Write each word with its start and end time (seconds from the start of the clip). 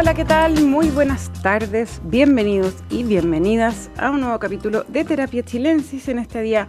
Hola, 0.00 0.14
¿qué 0.14 0.24
tal? 0.24 0.64
Muy 0.64 0.90
buenas 0.90 1.28
tardes, 1.42 2.00
bienvenidos 2.04 2.72
y 2.88 3.02
bienvenidas 3.02 3.90
a 3.96 4.10
un 4.12 4.20
nuevo 4.20 4.38
capítulo 4.38 4.84
de 4.84 5.04
Terapia 5.04 5.42
Chilensis 5.42 6.06
en 6.06 6.20
este 6.20 6.40
día 6.40 6.68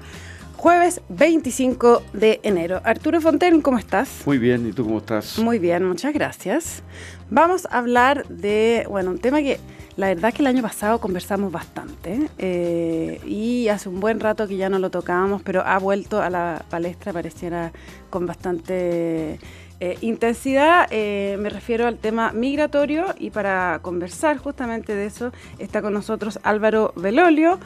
jueves 0.58 1.00
25 1.10 2.02
de 2.12 2.40
enero. 2.42 2.82
Arturo 2.84 3.22
Fonten, 3.22 3.62
¿cómo 3.62 3.78
estás? 3.78 4.24
Muy 4.26 4.40
bien, 4.40 4.68
¿y 4.68 4.74
tú 4.74 4.84
cómo 4.84 4.98
estás? 4.98 5.38
Muy 5.38 5.60
bien, 5.60 5.88
muchas 5.88 6.12
gracias. 6.12 6.82
Vamos 7.30 7.68
a 7.70 7.78
hablar 7.78 8.28
de, 8.30 8.88
bueno, 8.90 9.12
un 9.12 9.20
tema 9.20 9.44
que 9.44 9.60
la 9.96 10.08
verdad 10.08 10.30
es 10.30 10.34
que 10.34 10.42
el 10.42 10.48
año 10.48 10.64
pasado 10.64 11.00
conversamos 11.00 11.52
bastante 11.52 12.32
eh, 12.40 13.22
y 13.28 13.68
hace 13.68 13.90
un 13.90 14.00
buen 14.00 14.20
rato 14.20 14.48
que 14.48 14.58
ya 14.58 14.70
no 14.70 14.80
lo 14.80 14.90
tocábamos, 14.90 15.44
pero 15.44 15.62
ha 15.62 15.78
vuelto 15.78 16.20
a 16.20 16.32
la 16.32 16.66
palestra, 16.68 17.14
pareciera 17.14 17.72
con 18.10 18.26
bastante 18.26 19.40
eh, 19.80 19.98
intensidad. 20.02 20.88
Eh, 20.92 21.38
me 21.40 21.50
refiero 21.50 21.88
al 21.88 21.98
tema 21.98 22.32
migratorio 22.34 23.16
y 23.18 23.30
para 23.30 23.80
conversar 23.82 24.38
justamente 24.38 24.94
de 24.94 25.06
eso 25.06 25.32
está 25.58 25.82
con 25.82 25.94
nosotros 25.94 26.40
Álvaro 26.44 26.94
Velolio. 26.96 27.60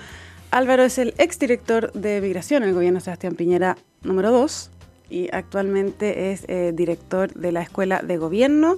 Álvaro 0.52 0.84
es 0.84 1.00
el 1.00 1.16
exdirector 1.18 1.92
de 1.94 2.22
Migración 2.22 2.62
en 2.62 2.70
el 2.70 2.76
gobierno 2.76 3.00
de 3.00 3.06
Sebastián 3.06 3.34
Piñera 3.34 3.78
número 4.04 4.32
2 4.32 4.70
y 5.10 5.30
actualmente 5.34 6.32
es 6.32 6.46
eh, 6.48 6.72
director 6.76 7.34
de 7.34 7.52
la 7.52 7.62
Escuela 7.64 8.02
de 8.04 8.18
Gobierno 8.18 8.78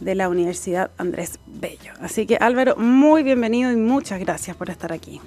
de 0.00 0.14
la 0.14 0.28
Universidad 0.28 0.90
Andrés 0.98 1.38
Bello. 1.46 1.92
Así 2.00 2.26
que 2.26 2.36
Álvaro, 2.36 2.76
muy 2.76 3.22
bienvenido 3.22 3.72
y 3.72 3.76
muchas 3.76 4.20
gracias 4.20 4.56
por 4.56 4.68
estar 4.68 4.92
aquí. 4.92 5.20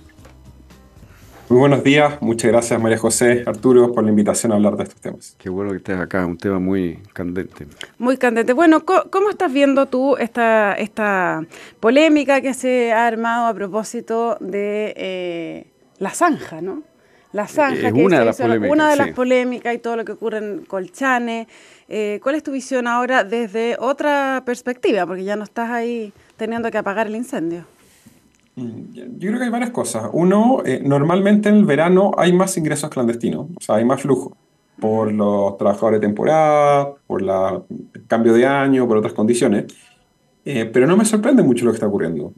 Muy 1.50 1.60
buenos 1.60 1.82
días, 1.82 2.22
muchas 2.22 2.52
gracias 2.52 2.82
María 2.82 2.98
José, 2.98 3.44
Arturo, 3.46 3.94
por 3.94 4.04
la 4.04 4.10
invitación 4.10 4.52
a 4.52 4.56
hablar 4.56 4.76
de 4.76 4.84
estos 4.84 5.00
temas. 5.00 5.36
Qué 5.38 5.50
bueno 5.50 5.72
que 5.72 5.78
estés 5.78 5.98
acá, 5.98 6.26
un 6.26 6.38
tema 6.38 6.60
muy 6.60 7.00
candente. 7.14 7.68
Muy 7.98 8.18
candente. 8.18 8.52
Bueno, 8.52 8.84
¿cómo, 8.84 9.30
estás 9.30 9.54
viendo 9.54 9.86
tú 9.86 10.18
esta, 10.18 10.74
esta 10.74 11.46
polémica 11.80 12.42
que 12.42 12.54
se 12.54 12.92
ha 12.92 13.08
armado 13.08 13.48
a 13.48 13.54
propósito 13.54 14.38
de... 14.42 14.94
Eh, 14.98 15.68
la 16.00 16.10
zanja, 16.10 16.62
¿no? 16.62 16.84
La 17.32 17.48
zanja, 17.48 17.94
que 17.94 18.04
una, 18.04 18.20
de 18.20 18.26
las 18.26 18.38
polémicas, 18.38 18.72
una 18.72 18.90
de 18.90 18.96
las 18.98 19.10
polémicas 19.12 19.76
y 19.76 19.78
todo 19.78 19.96
lo 19.96 20.06
que 20.06 20.12
ocurre 20.14 20.40
en 20.40 20.66
Colchane. 20.66 21.48
Eh, 21.88 22.20
¿Cuál 22.24 22.36
es 22.36 22.44
tu 22.44 22.52
visión 22.52 22.88
ahora 22.88 23.24
desde 23.24 23.78
otra 23.80 24.44
perspectiva? 24.46 25.06
Porque 25.06 25.24
ya 25.24 25.36
no 25.36 25.46
estás 25.46 25.70
ahí 25.70 26.14
teniendo 26.36 26.70
que 26.72 26.78
apagar 26.78 27.08
el 27.08 27.16
incendio. 27.16 27.66
Mm, 28.58 28.94
yo 29.18 29.30
creo 29.30 29.38
que 29.40 29.46
hay 29.46 29.50
varias 29.50 29.72
cosas. 29.72 30.10
Uno, 30.12 30.62
eh, 30.66 30.82
normalmente 30.84 31.48
en 31.48 31.56
el 31.56 31.66
verano 31.66 32.12
hay 32.18 32.34
más 32.34 32.58
ingresos 32.58 32.90
clandestinos, 32.90 33.48
o 33.56 33.62
sea, 33.62 33.76
hay 33.76 33.86
más 33.86 34.02
flujo 34.02 34.36
por 34.80 35.12
los 35.12 35.58
trabajadores 35.58 36.02
de 36.02 36.08
temporada, 36.08 36.94
por 37.08 37.22
el 37.22 38.06
cambio 38.08 38.34
de 38.34 38.46
año, 38.46 38.88
por 38.88 38.98
otras 38.98 39.14
condiciones. 39.14 39.74
Eh, 40.44 40.66
pero 40.66 40.86
no 40.86 40.98
me 40.98 41.06
sorprende 41.06 41.44
mucho 41.44 41.66
lo 41.66 41.72
que 41.72 41.76
está 41.76 41.88
ocurriendo 41.88 42.34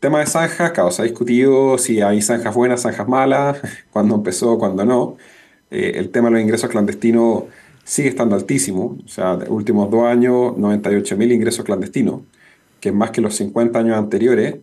tema 0.00 0.20
de 0.20 0.26
zanjas, 0.26 0.70
claro, 0.72 0.90
se 0.90 1.02
ha 1.02 1.04
discutido 1.04 1.78
si 1.78 2.00
hay 2.00 2.22
zanjas 2.22 2.54
buenas, 2.54 2.82
zanjas 2.82 3.08
malas, 3.08 3.58
cuándo 3.90 4.14
empezó, 4.14 4.58
cuándo 4.58 4.84
no. 4.84 5.16
Eh, 5.70 5.94
el 5.96 6.10
tema 6.10 6.28
de 6.28 6.34
los 6.34 6.42
ingresos 6.42 6.70
clandestinos 6.70 7.44
sigue 7.84 8.08
estando 8.08 8.36
altísimo. 8.36 8.98
O 9.04 9.08
sea, 9.08 9.34
los 9.34 9.48
últimos 9.48 9.90
dos 9.90 10.04
años, 10.04 10.52
98.000 10.56 11.32
ingresos 11.32 11.64
clandestinos, 11.64 12.20
que 12.80 12.90
es 12.90 12.94
más 12.94 13.10
que 13.10 13.20
los 13.20 13.34
50 13.36 13.78
años 13.78 13.96
anteriores. 13.96 14.56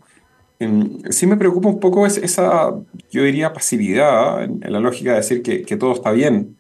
Sí 1.10 1.28
me 1.28 1.38
preocupa 1.38 1.70
un 1.70 1.80
poco 1.80 2.06
esa, 2.06 2.74
yo 3.12 3.24
diría, 3.24 3.54
pasividad 3.54 4.44
en, 4.44 4.62
la 4.62 4.80
lógica 4.80 5.12
de 5.12 5.18
decir 5.18 5.42
que, 5.42 5.64
que 5.64 5.78
todo 5.78 5.94
está 5.94 6.12
bien. 6.12 6.58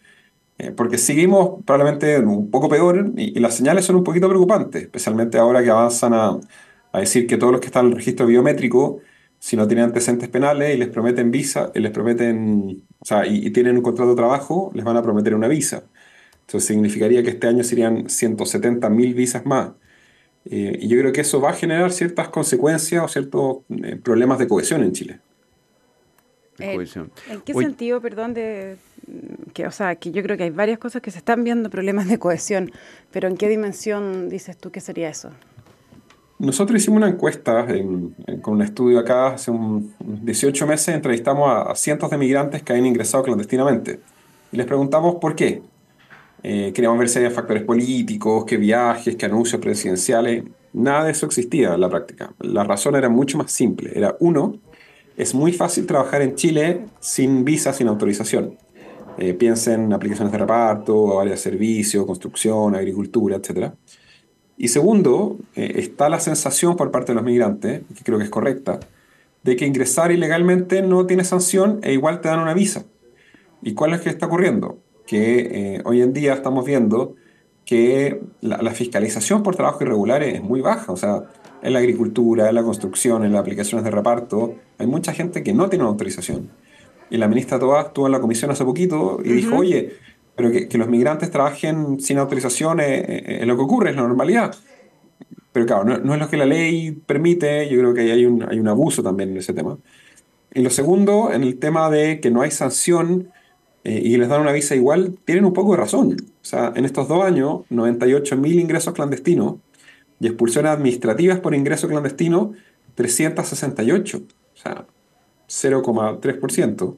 Eh, 0.59 0.71
porque 0.71 0.97
seguimos 0.97 1.63
probablemente 1.65 2.19
un 2.19 2.51
poco 2.51 2.69
peor 2.69 3.11
y, 3.17 3.37
y 3.37 3.41
las 3.41 3.55
señales 3.55 3.85
son 3.85 3.95
un 3.97 4.03
poquito 4.03 4.29
preocupantes, 4.29 4.83
especialmente 4.83 5.37
ahora 5.39 5.63
que 5.63 5.69
avanzan 5.71 6.13
a 6.13 6.39
a 6.93 6.99
decir 6.99 7.27
que 7.27 7.37
todos 7.37 7.51
los 7.51 7.61
que 7.61 7.67
están 7.67 7.87
en 7.87 7.91
el 7.91 7.97
registro 7.97 8.27
biométrico, 8.27 9.01
si 9.39 9.57
no 9.57 9.67
tienen 9.67 9.85
antecedentes 9.85 10.29
penales 10.29 10.75
y 10.75 10.77
les 10.77 10.89
prometen 10.89 11.31
visa, 11.31 11.71
y 11.75 11.79
les 11.79 11.91
prometen, 11.91 12.83
o 12.99 13.05
sea, 13.05 13.25
y, 13.27 13.49
tienen 13.51 13.77
un 13.77 13.83
contrato 13.83 14.11
de 14.11 14.15
trabajo, 14.15 14.71
les 14.73 14.85
van 14.85 14.97
a 14.97 15.01
prometer 15.03 15.35
una 15.35 15.47
visa. 15.47 15.83
Entonces 16.41 16.67
significaría 16.67 17.23
que 17.23 17.31
este 17.31 17.47
año 17.47 17.63
serían 17.63 18.09
170 18.09 18.89
mil 18.89 19.13
visas 19.15 19.45
más. 19.45 19.71
Eh, 20.45 20.77
y 20.81 20.87
yo 20.87 20.99
creo 20.99 21.11
que 21.13 21.21
eso 21.21 21.39
va 21.39 21.51
a 21.51 21.53
generar 21.53 21.91
ciertas 21.91 22.29
consecuencias 22.29 23.03
o 23.03 23.07
ciertos 23.07 23.57
eh, 23.69 23.95
problemas 23.95 24.39
de 24.39 24.47
cohesión 24.47 24.83
en 24.83 24.91
Chile. 24.91 25.19
Eh, 26.59 26.77
¿En 27.29 27.41
qué 27.41 27.53
sentido, 27.53 27.99
perdón, 27.99 28.33
de 28.33 28.77
que, 29.53 29.65
o 29.65 29.71
sea, 29.71 29.95
que 29.95 30.11
yo 30.11 30.21
creo 30.21 30.37
que 30.37 30.43
hay 30.43 30.49
varias 30.49 30.77
cosas 30.77 31.01
que 31.01 31.11
se 31.11 31.17
están 31.17 31.43
viendo 31.43 31.69
problemas 31.69 32.07
de 32.07 32.19
cohesión, 32.19 32.71
pero 33.11 33.27
¿en 33.27 33.37
qué 33.37 33.49
dimensión 33.49 34.29
dices 34.29 34.57
tú 34.57 34.71
que 34.71 34.79
sería 34.79 35.09
eso? 35.09 35.31
Nosotros 36.37 36.81
hicimos 36.81 36.97
una 36.97 37.07
encuesta 37.07 37.65
con 38.41 38.53
un 38.55 38.61
estudio 38.61 38.99
acá 38.99 39.27
hace 39.27 39.49
un, 39.49 39.93
18 39.99 40.67
meses, 40.67 40.93
entrevistamos 40.93 41.49
a, 41.49 41.73
cientos 41.75 42.09
de 42.11 42.17
migrantes 42.17 42.61
que 42.61 42.73
habían 42.73 42.85
ingresado 42.85 43.23
clandestinamente 43.23 43.99
y 44.51 44.57
les 44.57 44.65
preguntamos 44.65 45.15
por 45.15 45.35
qué. 45.35 45.61
Eh, 46.43 46.73
queríamos 46.73 46.99
ver 46.99 47.07
si 47.07 47.19
había 47.19 47.31
factores 47.31 47.63
políticos, 47.63 48.43
qué 48.45 48.57
viajes, 48.57 49.15
qué 49.15 49.25
anuncios 49.25 49.61
presidenciales. 49.61 50.43
Nada 50.73 51.05
de 51.05 51.11
eso 51.11 51.25
existía 51.25 51.73
en 51.73 51.81
la 51.81 51.89
práctica. 51.89 52.33
La 52.39 52.63
razón 52.65 52.95
era 52.95 53.07
mucho 53.07 53.37
más 53.37 53.51
simple. 53.51 53.91
Era 53.95 54.17
uno, 54.19 54.59
es 55.15 55.33
muy 55.33 55.53
fácil 55.53 55.85
trabajar 55.85 56.21
en 56.21 56.35
Chile 56.35 56.85
sin 56.99 57.45
visa, 57.45 57.71
sin 57.71 57.87
autorización. 57.87 58.57
Eh, 59.17 59.33
piensen 59.33 59.83
en 59.83 59.93
aplicaciones 59.93 60.31
de 60.31 60.39
reparto, 60.39 61.19
áreas 61.19 61.39
de 61.43 61.51
servicio, 61.51 62.05
construcción, 62.05 62.75
agricultura, 62.75 63.37
etcétera. 63.37 63.75
Y 64.57 64.67
segundo, 64.67 65.37
eh, 65.55 65.73
está 65.77 66.09
la 66.09 66.19
sensación 66.19 66.75
por 66.75 66.91
parte 66.91 67.11
de 67.11 67.15
los 67.15 67.23
migrantes, 67.23 67.83
que 67.95 68.03
creo 68.03 68.17
que 68.17 68.25
es 68.25 68.29
correcta, 68.29 68.79
de 69.43 69.55
que 69.55 69.65
ingresar 69.65 70.11
ilegalmente 70.11 70.81
no 70.81 71.05
tiene 71.05 71.23
sanción 71.23 71.79
e 71.83 71.93
igual 71.93 72.21
te 72.21 72.29
dan 72.29 72.39
una 72.39 72.53
visa. 72.53 72.85
¿Y 73.61 73.73
cuál 73.73 73.93
es 73.93 74.01
que 74.01 74.09
está 74.09 74.25
ocurriendo? 74.25 74.82
Que 75.05 75.75
eh, 75.75 75.81
hoy 75.85 76.01
en 76.01 76.13
día 76.13 76.33
estamos 76.33 76.65
viendo 76.65 77.15
que 77.65 78.21
la, 78.41 78.71
fiscalización 78.71 79.43
por 79.43 79.55
trabajo 79.55 79.83
irregulares 79.83 80.35
es 80.35 80.43
muy 80.43 80.61
baja. 80.61 80.91
O 80.91 80.97
sea, 80.97 81.23
en 81.61 81.73
la 81.73 81.79
agricultura, 81.79 82.49
en 82.49 82.55
la 82.55 82.63
construcción, 82.63 83.23
en 83.23 83.31
las 83.31 83.41
aplicaciones 83.41 83.83
de 83.83 83.91
reparto, 83.91 84.55
hay 84.77 84.87
mucha 84.87 85.13
gente 85.13 85.43
que 85.43 85.53
no 85.53 85.69
tiene 85.69 85.85
autorización. 85.85 86.49
Y 87.09 87.17
la 87.17 87.27
ministra 87.27 87.59
Toa 87.59 87.81
estuvo 87.81 88.05
en 88.07 88.11
la 88.11 88.19
comisión 88.19 88.51
hace 88.51 88.65
poquito 88.65 89.19
y 89.23 89.33
dijo, 89.33 89.57
oye, 89.57 89.93
pero 90.35 90.51
que, 90.51 90.77
los 90.77 90.87
migrantes 90.87 91.29
trabajen 91.31 91.99
sin 91.99 92.17
autorización 92.17 92.79
es, 92.79 93.45
lo 93.45 93.55
que 93.55 93.61
ocurre, 93.61 93.91
es 93.91 93.95
la 93.95 94.01
normalidad. 94.01 94.55
Pero 95.51 95.65
claro, 95.67 95.83
no, 95.83 96.13
es 96.13 96.19
lo 96.19 96.29
que 96.29 96.37
la 96.37 96.45
ley 96.45 96.91
permite, 96.91 97.69
yo 97.69 97.77
creo 97.79 97.93
que 97.93 98.11
hay 98.11 98.25
un, 98.25 98.43
hay 98.49 98.59
un 98.59 98.67
abuso 98.67 99.03
también 99.03 99.29
en 99.29 99.37
ese 99.37 99.53
tema. 99.53 99.77
Y 100.53 100.61
lo 100.61 100.69
segundo, 100.69 101.31
en 101.31 101.43
el 101.43 101.59
tema 101.59 101.89
de 101.89 102.19
que 102.19 102.31
no 102.31 102.41
hay 102.41 102.51
sanción 102.51 103.29
eh, 103.83 104.01
y 104.03 104.17
les 104.17 104.29
dan 104.29 104.41
una 104.41 104.51
visa 104.51 104.75
igual, 104.75 105.17
tienen 105.25 105.45
un 105.45 105.53
poco 105.53 105.71
de 105.71 105.77
razón. 105.77 106.15
O 106.19 106.45
sea, 106.45 106.73
en 106.75 106.85
estos 106.85 107.07
dos 107.07 107.23
años, 107.23 107.61
98.000 107.69 108.59
ingresos 108.59 108.93
clandestinos 108.93 109.55
y 110.19 110.27
expulsiones 110.27 110.71
administrativas 110.71 111.39
por 111.39 111.53
ingreso 111.55 111.87
clandestino, 111.87 112.53
368. 112.95 114.17
O 114.17 114.57
sea, 114.57 114.85
0,3% 115.49 116.95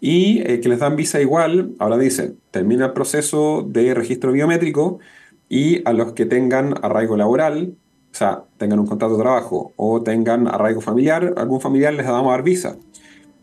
y 0.00 0.42
eh, 0.42 0.60
que 0.60 0.68
les 0.68 0.78
dan 0.78 0.96
visa 0.96 1.20
igual, 1.20 1.74
ahora 1.78 1.98
dicen, 1.98 2.38
termina 2.50 2.86
el 2.86 2.92
proceso 2.92 3.64
de 3.66 3.94
registro 3.94 4.32
biométrico 4.32 5.00
y 5.48 5.86
a 5.88 5.92
los 5.92 6.12
que 6.12 6.26
tengan 6.26 6.74
arraigo 6.82 7.16
laboral, 7.16 7.74
o 8.12 8.14
sea, 8.14 8.44
tengan 8.58 8.78
un 8.78 8.86
contrato 8.86 9.16
de 9.16 9.22
trabajo 9.22 9.72
o 9.76 10.02
tengan 10.02 10.46
arraigo 10.46 10.80
familiar, 10.80 11.34
algún 11.36 11.60
familiar 11.60 11.94
les 11.94 12.06
damos 12.06 12.28
a 12.28 12.32
dar 12.32 12.42
visa. 12.42 12.76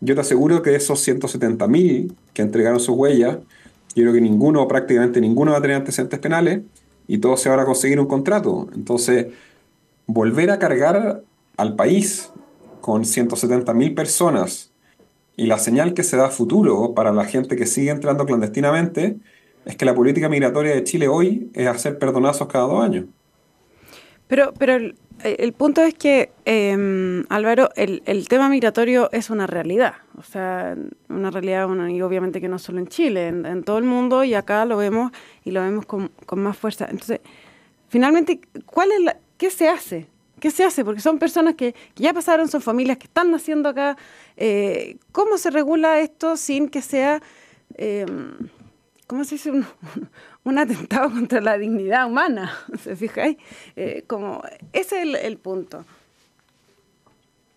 Yo 0.06 0.14
te 0.14 0.22
aseguro 0.22 0.62
que 0.62 0.70
de 0.70 0.76
esos 0.78 1.06
170.000 1.08 2.14
que 2.34 2.44
entregaron 2.44 2.80
sus 2.80 2.96
huellas, 2.96 3.40
yo 3.96 4.04
creo 4.04 4.14
que 4.14 4.22
ninguno, 4.22 4.68
prácticamente 4.68 5.20
ninguno 5.20 5.52
va 5.52 5.58
a 5.58 5.62
tener 5.62 5.78
antecedentes 5.78 6.20
penales 6.20 6.62
y 7.07 7.18
todos 7.18 7.42
se 7.42 7.50
van 7.50 7.60
a 7.60 7.66
conseguir 7.66 8.00
un 8.00 8.06
contrato. 8.06 8.68
Entonces, 8.75 9.28
volver 10.06 10.52
a 10.52 10.60
cargar 10.60 11.24
al 11.57 11.75
país 11.75 12.31
con 12.81 13.04
170.000 13.04 13.96
personas 13.96 14.72
y 15.36 15.48
la 15.48 15.57
señal 15.57 15.96
que 15.96 16.04
se 16.04 16.18
da 16.18 16.28
a 16.28 16.30
futuro 16.30 16.94
para 16.94 17.12
la 17.12 17.25
gente 17.25 17.56
que 17.56 17.66
sigue 17.66 17.90
entrando 17.90 18.28
clandestinamente 18.28 19.18
es 19.66 19.75
que 19.75 19.86
la 19.86 19.96
política 19.96 20.30
migratoria 20.30 20.75
de 20.75 20.84
Chile 20.84 21.08
hoy 21.08 21.50
es 21.56 21.68
hacer 21.68 21.98
perdonazos 21.98 22.48
cada 22.48 22.66
dos 22.66 22.84
años. 22.84 23.06
Pero, 24.28 24.54
pero 24.54 24.94
el, 25.23 25.53
punto 25.53 25.81
es 25.81 25.94
que, 25.94 26.31
em, 26.45 27.25
Álvaro, 27.29 27.69
el, 27.75 28.27
tema 28.27 28.50
migratorio 28.50 29.09
es 29.12 29.29
una 29.29 29.47
realidad. 29.47 29.95
O 30.17 30.23
sea, 30.23 30.75
una 31.09 31.31
realidad, 31.31 31.67
y 31.89 32.01
obviamente 32.01 32.41
que 32.41 32.47
no 32.47 32.59
solo 32.59 32.79
en 32.79 32.88
Chile, 32.88 33.27
en, 33.27 33.63
todo 33.63 33.77
el 33.77 33.83
mundo, 33.85 34.23
y 34.23 34.33
acá 34.33 34.65
lo 34.65 34.77
vemos 34.77 35.12
y 35.44 35.51
lo 35.51 35.62
vemos 35.62 35.85
con, 35.85 36.12
más 36.35 36.57
fuerza. 36.57 36.88
Entonces, 36.89 37.21
finalmente, 37.89 38.39
¿cuál 38.65 38.91
es 38.91 39.01
la, 39.01 39.17
¿qué 39.38 39.50
se 39.50 39.67
hace? 39.67 40.07
¿Qué 40.39 40.51
se 40.51 40.63
hace? 40.63 40.83
Porque 40.83 41.01
son 41.01 41.17
personas 41.17 41.56
que, 41.56 41.75
ya 41.95 42.13
pasaron, 42.13 42.47
son 42.47 42.62
familias 42.62 42.97
que 42.97 43.06
están 43.06 43.31
naciendo 43.31 43.69
acá. 43.69 43.97
Eh, 44.38 44.97
¿Cómo 45.12 45.38
se 45.38 45.50
regula 45.50 46.00
esto 46.00 46.38
sin 46.38 46.69
que 46.69 46.81
sea 46.81 47.21
em, 47.75 48.50
¿cómo 49.07 49.23
se 49.23 49.35
dice? 49.35 49.51
Un, 50.45 50.57
atentado 50.57 51.09
contra 51.12 51.42
la 51.42 51.57
dignidad 51.57 52.07
humana, 52.07 52.53
¿se 52.81 52.95
fijáis? 52.95 53.38
Eh, 53.75 54.03
como, 54.07 54.42
ese 54.71 55.01
es 55.01 55.24
el, 55.24 55.38
punto. 55.38 55.86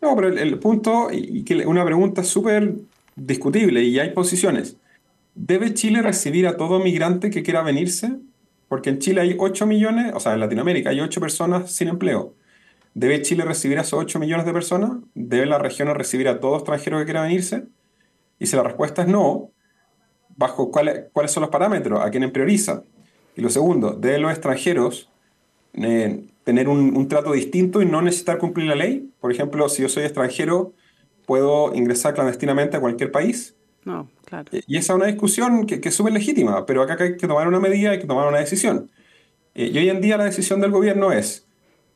No, 0.02 0.16
pero 0.16 0.28
el, 0.28 0.58
punto, 0.58 1.08
y 1.12 1.44
una 1.64 1.84
pregunta 1.84 2.24
súper 2.24 2.74
discutible, 3.14 3.82
y 3.82 3.98
hay 3.98 4.10
posiciones. 4.10 4.76
¿Debe 5.34 5.72
Chile 5.72 6.02
recibir 6.02 6.48
a 6.48 6.56
todo 6.56 6.80
migrante 6.80 7.30
que 7.30 7.44
quiera 7.44 7.62
venirse? 7.62 8.16
Porque 8.68 8.90
en 8.90 8.98
Chile 8.98 9.20
hay 9.20 9.36
8 9.38 9.66
millones, 9.66 10.12
o 10.14 10.20
sea, 10.20 10.34
en 10.34 10.40
Latinoamérica 10.40 10.90
hay 10.90 11.00
8 11.00 11.20
personas 11.20 11.72
sin 11.72 11.88
empleo. 11.88 12.34
¿Debe 12.94 13.22
Chile 13.22 13.44
recibir 13.44 13.78
a 13.78 13.82
esos 13.82 14.00
8 14.00 14.18
millones 14.18 14.46
de 14.46 14.52
personas? 14.52 14.90
¿Debe 15.14 15.46
la 15.46 15.58
región 15.58 15.88
recibir 15.94 16.28
a 16.28 16.40
todo 16.40 16.56
extranjero 16.56 16.98
que 16.98 17.04
quiera 17.04 17.22
venirse? 17.22 17.64
Y 18.38 18.46
si 18.46 18.56
la 18.56 18.64
respuesta 18.64 19.02
es 19.02 19.08
no, 19.08 19.52
bajo 20.38 20.70
cuáles, 20.70 21.06
cuáles 21.12 21.32
son 21.32 21.42
los 21.42 21.50
parámetros, 21.50 22.00
a 22.00 22.10
quiénes 22.10 22.30
prioriza. 22.30 22.84
Y 23.36 23.42
lo 23.42 23.50
segundo, 23.50 23.90
¿deben 23.92 24.22
los 24.22 24.30
extranjeros 24.30 25.10
eh, 25.74 26.24
tener 26.44 26.68
un, 26.68 27.08
trato 27.08 27.32
distinto 27.32 27.82
y 27.82 27.86
no 27.86 28.00
necesitar 28.00 28.38
cumplir 28.38 28.68
la 28.68 28.76
ley? 28.76 29.10
Por 29.20 29.32
ejemplo, 29.32 29.68
si 29.68 29.82
yo 29.82 29.88
soy 29.88 30.04
extranjero, 30.04 30.72
¿puedo 31.26 31.74
ingresar 31.74 32.14
clandestinamente 32.14 32.76
a 32.76 32.80
cualquier 32.80 33.10
país? 33.10 33.56
No, 33.84 34.08
claro. 34.24 34.48
Y 34.52 34.76
esa 34.76 34.92
es 34.92 34.96
una 34.96 35.06
discusión 35.06 35.66
que, 35.66 35.80
que 35.80 35.88
es 35.88 35.94
súper 35.94 36.12
legítima, 36.12 36.64
pero 36.66 36.82
acá 36.82 37.02
hay 37.02 37.16
que 37.16 37.26
tomar 37.26 37.48
una 37.48 37.60
medida, 37.60 37.90
hay 37.90 37.98
que 37.98 38.06
tomar 38.06 38.28
una 38.28 38.38
decisión. 38.38 38.90
Eh, 39.54 39.70
y 39.72 39.78
hoy 39.78 39.90
en 39.90 40.00
día 40.00 40.16
la 40.16 40.24
decisión 40.24 40.60
del 40.60 40.70
gobierno 40.70 41.10
es, 41.10 41.46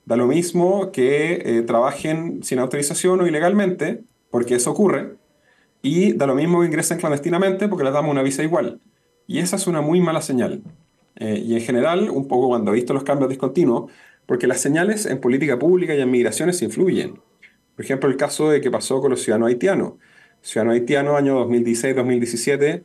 da 0.05 0.17
lo 0.17 0.27
mismo 0.27 0.91
que 0.91 1.43
eh, 1.45 1.63
trabajen 1.63 2.43
sin 2.43 2.59
autorización 2.59 3.21
o 3.21 3.27
ilegalmente, 3.27 4.03
porque 4.31 4.57
eso 4.57 4.73
ocurre, 4.73 5.15
y 5.83 6.13
da 6.13 6.27
lo 6.27 6.35
mismo 6.35 6.61
que 6.61 6.67
ingresen 6.67 6.99
clandestinamente 6.99 7.69
porque 7.69 7.85
les 7.85 7.93
damos 7.93 8.11
una 8.11 8.23
visa 8.23 8.43
igual. 8.43 8.81
Y 9.27 9.41
esa 9.41 9.57
es 9.57 9.67
una 9.67 9.81
muy 9.81 10.01
mala 10.01 10.23
señal. 10.23 10.63
Eh, 11.17 11.43
y 11.45 11.55
en 11.55 11.61
general, 11.61 12.09
un 12.11 12.29
poco 12.29 12.49
cuando 12.49 12.73
he 12.73 12.75
visto 12.77 12.95
los 12.95 13.05
cambios 13.05 13.29
discontinuos, 13.29 13.91
porque 14.27 14.47
las 14.47 14.61
señales 14.61 15.07
en 15.07 15.21
política 15.21 15.59
pública 15.59 15.95
y 15.95 16.01
en 16.01 16.11
migraciones 16.11 16.63
influyen. 16.63 17.21
Por 17.75 17.85
ejemplo, 17.85 18.09
el 18.09 18.17
caso 18.17 18.51
de 18.51 18.61
que 18.61 18.71
pasó 18.71 19.01
con 19.01 19.11
los 19.11 19.23
ciudadanos 19.23 19.49
haitianos. 19.49 19.95
Ciudadanos 20.41 20.81
haitianos, 20.81 21.17
año 21.17 21.45
2016-2017, 21.49 22.83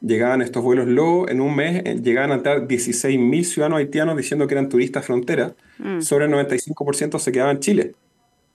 llegaban 0.00 0.42
estos 0.42 0.62
vuelos 0.62 0.86
LO, 0.86 1.28
en 1.28 1.40
un 1.40 1.54
mes 1.54 1.82
eh, 1.84 2.00
llegaban 2.02 2.32
a 2.32 2.34
entrar 2.34 2.66
16.000 2.66 3.44
ciudadanos 3.44 3.78
haitianos 3.78 4.16
diciendo 4.16 4.46
que 4.46 4.54
eran 4.54 4.68
turistas 4.68 5.04
frontera, 5.04 5.54
mm. 5.78 6.00
sobre 6.00 6.26
el 6.26 6.32
95% 6.32 7.18
se 7.18 7.32
quedaban 7.32 7.56
en 7.56 7.60
Chile. 7.60 7.92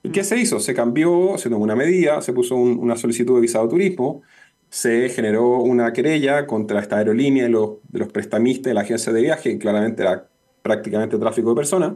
¿Y 0.02 0.10
qué 0.10 0.24
se 0.24 0.38
hizo? 0.38 0.60
Se 0.60 0.74
cambió, 0.74 1.36
se 1.38 1.50
tomó 1.50 1.64
una 1.64 1.74
medida, 1.76 2.22
se 2.22 2.32
puso 2.32 2.54
una 2.54 2.96
solicitud 2.96 3.34
de 3.36 3.40
visado 3.40 3.68
turismo, 3.68 4.22
se 4.68 5.08
generó 5.08 5.58
una 5.60 5.92
querella 5.92 6.46
contra 6.46 6.80
esta 6.80 6.98
aerolínea 6.98 7.46
y 7.46 7.50
los, 7.50 7.78
de 7.88 8.00
los 8.00 8.12
prestamistas 8.12 8.70
de 8.70 8.74
la 8.74 8.82
agencia 8.82 9.12
de 9.12 9.22
viaje, 9.22 9.50
que 9.50 9.58
claramente 9.58 10.02
era 10.02 10.28
prácticamente 10.62 11.18
tráfico 11.18 11.50
de 11.50 11.56
personas. 11.56 11.94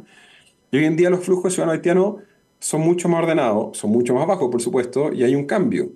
Y 0.70 0.78
hoy 0.78 0.84
en 0.84 0.96
día 0.96 1.10
los 1.10 1.24
flujos 1.24 1.44
de 1.44 1.50
ciudadanos 1.50 1.78
haitianos 1.78 2.16
son 2.58 2.82
mucho 2.82 3.08
más 3.08 3.22
ordenados, 3.22 3.76
son 3.78 3.90
mucho 3.90 4.14
más 4.14 4.26
bajos, 4.26 4.50
por 4.50 4.60
supuesto, 4.60 5.12
y 5.12 5.24
hay 5.24 5.34
un 5.34 5.46
cambio. 5.46 5.92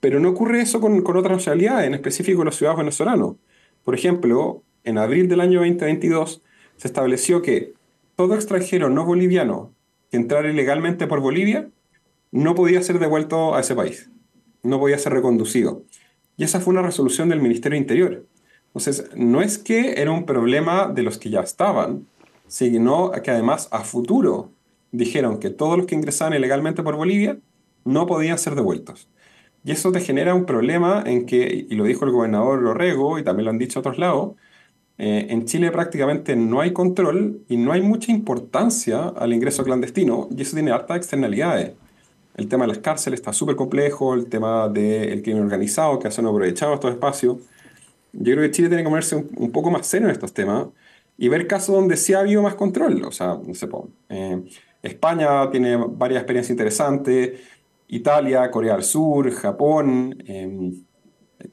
Pero 0.00 0.20
no 0.20 0.30
ocurre 0.30 0.60
eso 0.60 0.80
con, 0.80 1.02
con 1.02 1.16
otras 1.16 1.38
nacionalidades, 1.38 1.86
en 1.86 1.94
específico 1.94 2.44
los 2.44 2.56
ciudadanos 2.56 2.80
venezolanos. 2.80 3.36
Por 3.84 3.94
ejemplo, 3.94 4.62
en 4.84 4.98
abril 4.98 5.28
del 5.28 5.40
año 5.40 5.60
2022 5.60 6.42
se 6.76 6.88
estableció 6.88 7.42
que 7.42 7.74
todo 8.16 8.34
extranjero 8.34 8.90
no 8.90 9.04
boliviano 9.04 9.74
entrar 10.10 10.46
ilegalmente 10.46 11.06
por 11.06 11.20
Bolivia 11.20 11.68
no 12.30 12.54
podía 12.54 12.82
ser 12.82 12.98
devuelto 12.98 13.54
a 13.54 13.60
ese 13.60 13.74
país, 13.74 14.10
no 14.62 14.78
podía 14.78 14.98
ser 14.98 15.12
reconducido. 15.12 15.82
Y 16.36 16.44
esa 16.44 16.60
fue 16.60 16.72
una 16.72 16.82
resolución 16.82 17.28
del 17.28 17.40
Ministerio 17.40 17.78
Interior. 17.78 18.24
Entonces, 18.68 19.10
no 19.16 19.40
es 19.40 19.58
que 19.58 20.00
era 20.00 20.12
un 20.12 20.24
problema 20.24 20.86
de 20.86 21.02
los 21.02 21.18
que 21.18 21.30
ya 21.30 21.40
estaban, 21.40 22.06
sino 22.46 23.10
que 23.10 23.30
además 23.30 23.68
a 23.72 23.80
futuro 23.80 24.50
dijeron 24.92 25.38
que 25.38 25.50
todos 25.50 25.76
los 25.76 25.86
que 25.86 25.94
ingresaban 25.94 26.34
ilegalmente 26.34 26.82
por 26.82 26.96
Bolivia 26.96 27.38
no 27.84 28.06
podían 28.06 28.38
ser 28.38 28.54
devueltos. 28.54 29.08
Y 29.64 29.72
eso 29.72 29.92
te 29.92 30.00
genera 30.00 30.34
un 30.34 30.46
problema 30.46 31.02
en 31.04 31.26
que, 31.26 31.66
y 31.68 31.74
lo 31.74 31.84
dijo 31.84 32.04
el 32.04 32.12
gobernador 32.12 32.62
Lorrego 32.62 33.18
y 33.18 33.24
también 33.24 33.46
lo 33.46 33.50
han 33.50 33.58
dicho 33.58 33.80
otros 33.80 33.98
lados, 33.98 34.34
eh, 34.98 35.28
en 35.30 35.44
Chile 35.46 35.70
prácticamente 35.70 36.34
no 36.34 36.60
hay 36.60 36.72
control 36.72 37.44
y 37.48 37.56
no 37.56 37.70
hay 37.72 37.80
mucha 37.80 38.10
importancia 38.10 39.08
al 39.08 39.32
ingreso 39.32 39.62
clandestino 39.62 40.28
y 40.36 40.42
eso 40.42 40.54
tiene 40.54 40.72
hartas 40.72 40.96
externalidades. 40.96 41.72
El 42.36 42.48
tema 42.48 42.64
de 42.64 42.68
las 42.68 42.78
cárceles 42.78 43.20
está 43.20 43.32
súper 43.32 43.56
complejo, 43.56 44.14
el 44.14 44.26
tema 44.26 44.68
del 44.68 45.22
crimen 45.22 45.42
organizado 45.42 45.98
que 45.98 46.08
han 46.08 46.26
aprovechado 46.26 46.74
estos 46.74 46.92
espacios. 46.92 47.36
Yo 48.12 48.32
creo 48.34 48.42
que 48.42 48.50
Chile 48.50 48.68
tiene 48.68 48.82
que 48.82 48.88
ponerse 48.88 49.16
un, 49.16 49.52
poco 49.52 49.70
más 49.70 49.86
serio 49.86 50.08
en 50.08 50.12
estos 50.12 50.32
temas 50.32 50.66
y 51.16 51.28
ver 51.28 51.46
casos 51.46 51.74
donde 51.74 51.96
sí 51.96 52.14
ha 52.14 52.20
habido 52.20 52.42
más 52.42 52.54
control. 52.54 53.04
O 53.04 53.12
sea, 53.12 53.38
no 53.44 53.54
sé, 53.54 53.68
eh, 54.08 54.42
España 54.82 55.50
tiene 55.50 55.76
varias 55.76 56.20
experiencias 56.20 56.50
interesantes, 56.50 57.40
Italia, 57.88 58.50
Corea 58.50 58.74
del 58.74 58.82
Sur, 58.82 59.30
Japón, 59.30 60.16
eh, 60.26 60.72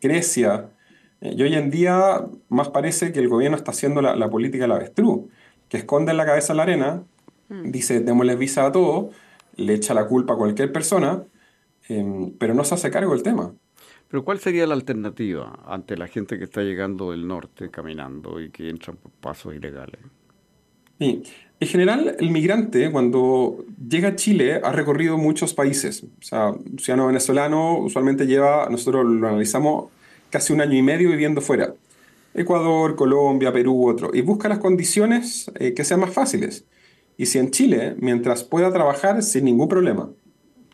Grecia. 0.01 0.71
Y 1.33 1.41
hoy 1.41 1.55
en 1.55 1.71
día 1.71 2.25
más 2.49 2.69
parece 2.69 3.11
que 3.11 3.19
el 3.19 3.29
gobierno 3.29 3.57
está 3.57 3.71
haciendo 3.71 4.01
la, 4.01 4.29
política 4.29 4.65
del 4.65 4.73
avestruz, 4.73 5.25
que 5.69 5.77
esconde 5.77 6.11
en 6.11 6.17
la 6.17 6.25
cabeza 6.25 6.53
la 6.53 6.63
arena, 6.63 7.03
mm. 7.49 7.71
dice 7.71 7.99
démosles 7.99 8.37
visa 8.37 8.65
a 8.65 8.71
todos, 8.71 9.15
le 9.55 9.73
echa 9.73 9.93
la 9.93 10.07
culpa 10.07 10.33
a 10.33 10.37
cualquier 10.37 10.71
persona, 10.71 11.23
em, 11.87 12.31
pero 12.37 12.53
no 12.53 12.63
se 12.63 12.75
hace 12.75 12.91
cargo 12.91 13.13
del 13.13 13.23
tema. 13.23 13.53
Pero 14.07 14.23
¿cuál 14.23 14.39
sería 14.39 14.67
la 14.67 14.75
alternativa 14.75 15.59
ante 15.65 15.97
la 15.97 16.07
gente 16.07 16.37
que 16.37 16.43
está 16.43 16.61
llegando 16.61 17.11
del 17.11 17.27
norte 17.27 17.71
caminando 17.71 18.39
y 18.39 18.49
que 18.49 18.69
entran 18.69 18.97
por 18.97 19.11
pasos 19.11 19.55
ilegales? 19.55 19.99
Sí. 20.99 21.23
En 21.59 21.67
general, 21.67 22.15
el 22.19 22.31
migrante 22.31 22.91
cuando 22.91 23.65
llega 23.89 24.09
a 24.09 24.15
Chile 24.15 24.61
ha 24.63 24.71
recorrido 24.71 25.17
muchos 25.17 25.53
países. 25.53 26.03
O 26.03 26.21
sea, 26.21 26.49
un 26.49 26.77
ciudadano 26.79 27.07
venezolano 27.07 27.79
usualmente 27.79 28.27
lleva, 28.27 28.67
nosotros 28.69 29.05
lo 29.05 29.27
analizamos 29.27 29.85
casi 30.35 30.51
un 30.51 30.59
año 30.59 30.77
y 30.77 30.81
medio 30.81 31.09
viviendo 31.09 31.39
fuera. 31.39 31.75
Ecuador, 32.33 32.97
Colombia, 32.97 33.53
Perú, 33.53 33.87
otro. 33.87 34.09
Y 34.13 34.19
busca 34.19 34.49
las 34.49 34.59
condiciones 34.59 35.49
eh, 35.57 35.73
que 35.73 35.85
sean 35.85 36.01
más 36.01 36.09
fáciles. 36.09 36.65
Y 37.15 37.27
si 37.27 37.39
en 37.39 37.51
Chile, 37.51 37.95
mientras 37.99 38.43
pueda 38.43 38.69
trabajar 38.73 39.23
sin 39.23 39.45
ningún 39.45 39.69
problema, 39.69 40.09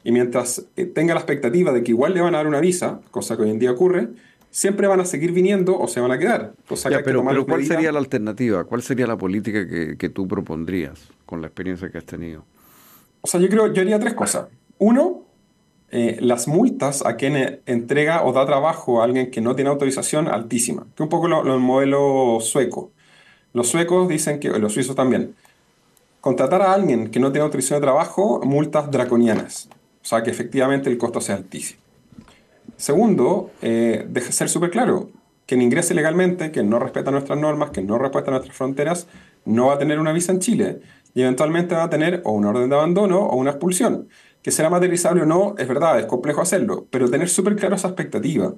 y 0.04 0.12
mientras 0.12 0.66
eh, 0.78 0.86
tenga 0.88 1.14
la 1.14 1.20
expectativa 1.20 1.72
de 1.72 1.84
que 1.84 1.92
igual 1.92 2.16
le 2.16 2.22
van 2.22 2.34
a 2.34 2.40
dar 2.40 2.48
una 2.48 2.60
visa, 2.60 3.02
cosa 3.12 3.38
que 3.38 3.44
hoy 3.44 3.52
en 3.52 3.60
día 3.60 3.72
ocurre, 3.72 4.08
siempre 4.50 4.88
van 4.88 5.00
a 5.00 5.06
seguir 5.06 5.32
viniendo 5.32 5.78
o 5.78 5.88
se 5.88 6.00
van 6.00 6.10
a 6.10 6.18
quedar. 6.18 6.54
pero, 7.06 7.24
¿cuál 7.46 7.64
sería 7.64 7.92
la 7.92 8.00
alternativa? 8.00 8.64
¿Cuál 8.64 8.82
sería 8.82 9.06
la 9.06 9.20
política 9.20 9.68
que, 9.68 9.96
que, 9.96 10.10
tú 10.10 10.28
propondrías 10.28 11.08
con 11.28 11.40
la 11.40 11.48
experiencia 11.50 11.92
que 11.92 12.00
has 12.00 12.06
tenido? 12.06 12.46
O 13.22 13.28
sea, 13.28 13.40
yo 13.40 13.48
creo, 13.48 13.72
yo 13.72 13.84
haría 13.84 14.00
tres 14.00 14.16
cosas. 14.16 14.48
Uno, 14.80 15.28
eh, 15.94 16.18
las 16.22 16.48
multas 16.48 17.06
a 17.06 17.18
quien 17.18 17.60
entrega 17.66 18.24
o 18.24 18.32
da 18.32 18.46
trabajo 18.46 19.02
a 19.02 19.04
alguien 19.04 19.30
que 19.30 19.42
no 19.42 19.56
tiene 19.56 19.70
autorización 19.70 20.30
altísima, 20.30 20.88
que 20.96 21.04
un 21.04 21.10
poco 21.10 21.28
lo, 21.28 21.54
el 21.54 21.60
modelo 21.60 22.38
sueco. 22.40 22.92
Los 23.52 23.68
suecos 23.68 24.08
dicen 24.08 24.40
que, 24.40 24.50
los 24.50 24.74
suizos 24.74 24.96
también, 24.96 25.36
contratar 26.22 26.62
a 26.62 26.74
alguien 26.74 27.10
que 27.10 27.20
no 27.20 27.34
tiene 27.34 27.44
autorización 27.44 27.82
de 27.82 27.88
trabajo, 27.88 28.40
multas 28.46 28.90
draconianas, 28.90 29.68
o 30.02 30.06
sea 30.06 30.24
que 30.24 30.32
efectivamente 30.32 30.90
el 30.90 30.98
costo 30.98 31.20
sea 31.20 31.36
altísimo. 31.36 31.82
Segundo, 32.78 33.52
eh, 33.62 34.06
deja 34.08 34.32
ser 34.32 34.48
súper 34.48 34.72
claro, 34.72 35.10
quien 35.46 35.62
ingrese 35.62 35.94
legalmente, 35.94 36.52
que 36.52 36.64
no 36.64 36.80
respeta 36.80 37.12
nuestras 37.12 37.38
normas, 37.38 37.72
que 37.72 37.82
no 37.82 37.98
respeta 37.98 38.32
nuestras 38.32 38.56
fronteras, 38.56 39.08
no 39.44 39.68
va 39.68 39.74
a 39.74 39.78
tener 39.78 40.00
una 40.00 40.14
visa 40.14 40.32
en 40.32 40.40
Chile 40.40 40.82
y 41.14 41.22
eventualmente 41.22 41.76
va 41.76 41.84
a 41.84 41.90
tener 41.90 42.22
o 42.24 42.32
una 42.32 42.50
orden 42.50 42.70
de 42.70 42.76
abandono 42.76 43.20
o 43.20 43.36
una 43.36 43.52
expulsión 43.52 44.08
que 44.42 44.52
será 44.52 44.70
materializable 44.70 45.22
o 45.22 45.26
no, 45.26 45.56
es 45.58 45.68
verdad, 45.68 46.00
es 46.00 46.06
complejo 46.06 46.42
hacerlo, 46.42 46.88
pero 46.90 47.10
tener 47.10 47.30
súper 47.30 47.56
claro 47.56 47.76
esa 47.76 47.90
expectativa. 47.90 48.54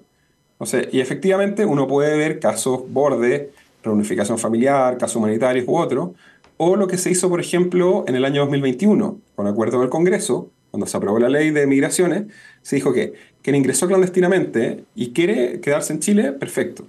O 0.57 0.65
sea, 0.65 0.81
y 0.91 1.01
efectivamente 1.01 1.65
uno 1.65 1.88
puede 1.88 2.17
ver 2.17 2.39
casos 2.39 2.81
borde, 2.88 3.51
reunificación 3.83 4.38
familiar, 4.38 4.98
casos 4.98 5.17
humanitarios 5.17 5.65
u 5.67 5.75
otros, 5.77 6.12
o 6.57 6.75
lo 6.75 6.88
que 6.88 6.98
se 6.98 7.12
hizo, 7.12 7.29
por 7.29 7.41
ejemplo, 7.41 8.05
en 8.07 8.15
el 8.15 8.24
año 8.24 8.41
2021, 8.41 9.19
con 9.36 9.48
acuerdo 9.48 9.81
del 9.81 9.89
Congreso, 9.89 10.50
cuando 10.72 10.88
se 10.88 10.95
aprobó 10.95 11.19
la 11.19 11.29
ley 11.29 11.51
de 11.51 11.67
migraciones, 11.67 12.25
se 12.62 12.77
dijo 12.77 12.93
que 12.93 13.13
quien 13.41 13.55
ingresó 13.55 13.88
clandestinamente 13.88 14.86
y 14.95 15.12
quiere 15.12 15.60
quedarse 15.60 15.93
en 15.93 16.00
Chile, 16.00 16.31
perfecto. 16.31 16.88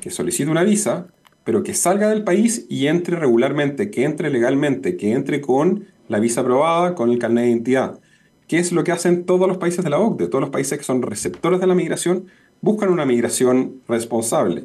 Que 0.00 0.10
solicite 0.10 0.50
una 0.50 0.64
visa, 0.64 1.06
pero 1.46 1.62
que 1.62 1.74
salga 1.74 2.08
del 2.08 2.24
país 2.24 2.66
y 2.68 2.88
entre 2.88 3.16
regularmente, 3.16 3.88
que 3.88 4.02
entre 4.02 4.30
legalmente, 4.30 4.96
que 4.96 5.12
entre 5.12 5.40
con 5.40 5.86
la 6.08 6.18
visa 6.18 6.40
aprobada, 6.40 6.96
con 6.96 7.08
el 7.08 7.20
carnet 7.20 7.44
de 7.44 7.50
identidad. 7.50 8.00
¿Qué 8.48 8.58
es 8.58 8.72
lo 8.72 8.82
que 8.82 8.90
hacen 8.90 9.24
todos 9.24 9.46
los 9.46 9.56
países 9.56 9.84
de 9.84 9.90
la 9.90 10.00
OCDE? 10.00 10.26
Todos 10.26 10.40
los 10.40 10.50
países 10.50 10.76
que 10.76 10.84
son 10.84 11.02
receptores 11.02 11.60
de 11.60 11.68
la 11.68 11.76
migración 11.76 12.26
buscan 12.60 12.88
una 12.88 13.06
migración 13.06 13.80
responsable. 13.86 14.64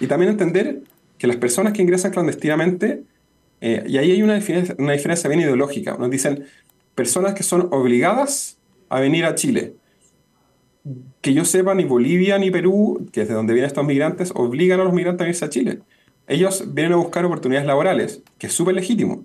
Y 0.00 0.06
también 0.06 0.30
entender 0.30 0.80
que 1.18 1.26
las 1.26 1.36
personas 1.36 1.74
que 1.74 1.82
ingresan 1.82 2.12
clandestinamente, 2.12 3.02
eh, 3.60 3.84
y 3.86 3.98
ahí 3.98 4.12
hay 4.12 4.22
una 4.22 4.34
diferencia, 4.34 4.74
una 4.78 4.94
diferencia 4.94 5.28
bien 5.28 5.40
ideológica, 5.40 5.98
nos 5.98 6.10
dicen 6.10 6.46
personas 6.94 7.34
que 7.34 7.42
son 7.42 7.68
obligadas 7.72 8.56
a 8.88 9.00
venir 9.00 9.26
a 9.26 9.34
Chile. 9.34 9.74
que 11.20 11.34
yo 11.34 11.44
sepa, 11.44 11.74
ni 11.74 11.84
Bolivia 11.84 12.38
ni 12.38 12.50
Perú, 12.50 13.06
que 13.12 13.22
es 13.22 13.28
de 13.28 13.34
donde 13.34 13.52
vienen 13.52 13.68
estos 13.68 13.86
migrantes, 13.86 14.32
obligan 14.34 14.80
a 14.80 14.84
los 14.84 14.94
migrantes 14.94 15.26
a 15.26 15.28
irse 15.28 15.44
a 15.44 15.50
Chile. 15.50 15.80
Ellos 16.26 16.64
vienen 16.72 16.92
a 16.92 16.96
buscar 16.96 17.24
oportunidades 17.24 17.66
laborales, 17.66 18.22
que 18.38 18.46
es 18.46 18.52
súper 18.52 18.74
legítimo. 18.74 19.24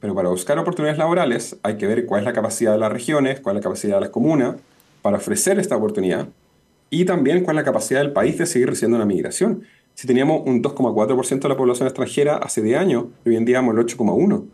Pero 0.00 0.14
para 0.14 0.28
buscar 0.28 0.58
oportunidades 0.58 0.98
laborales 0.98 1.56
hay 1.62 1.76
que 1.76 1.86
ver 1.86 2.06
cuál 2.06 2.20
es 2.20 2.24
la 2.24 2.32
capacidad 2.32 2.72
de 2.72 2.78
las 2.78 2.92
regiones, 2.92 3.40
cuál 3.40 3.56
es 3.56 3.60
la 3.60 3.68
capacidad 3.68 3.96
de 3.96 4.00
las 4.00 4.10
comunas 4.10 4.56
para 5.00 5.18
ofrecer 5.18 5.58
esta 5.60 5.76
oportunidad 5.76 6.28
y 6.90 7.04
también 7.04 7.44
cuál 7.44 7.56
es 7.56 7.62
la 7.62 7.64
capacidad 7.64 8.00
del 8.00 8.12
país 8.12 8.36
de 8.36 8.46
seguir 8.46 8.68
recibiendo 8.68 8.96
una 8.96 9.06
migración. 9.06 9.62
Si 9.94 10.06
teníamos 10.06 10.42
un 10.46 10.62
2,4% 10.62 11.40
de 11.40 11.48
la 11.48 11.56
población 11.56 11.86
extranjera 11.86 12.36
hace 12.36 12.62
10 12.62 12.78
años, 12.78 13.04
hoy 13.24 13.36
en 13.36 13.44
día 13.44 13.60
el 13.60 13.66
8,1%. 13.66 14.44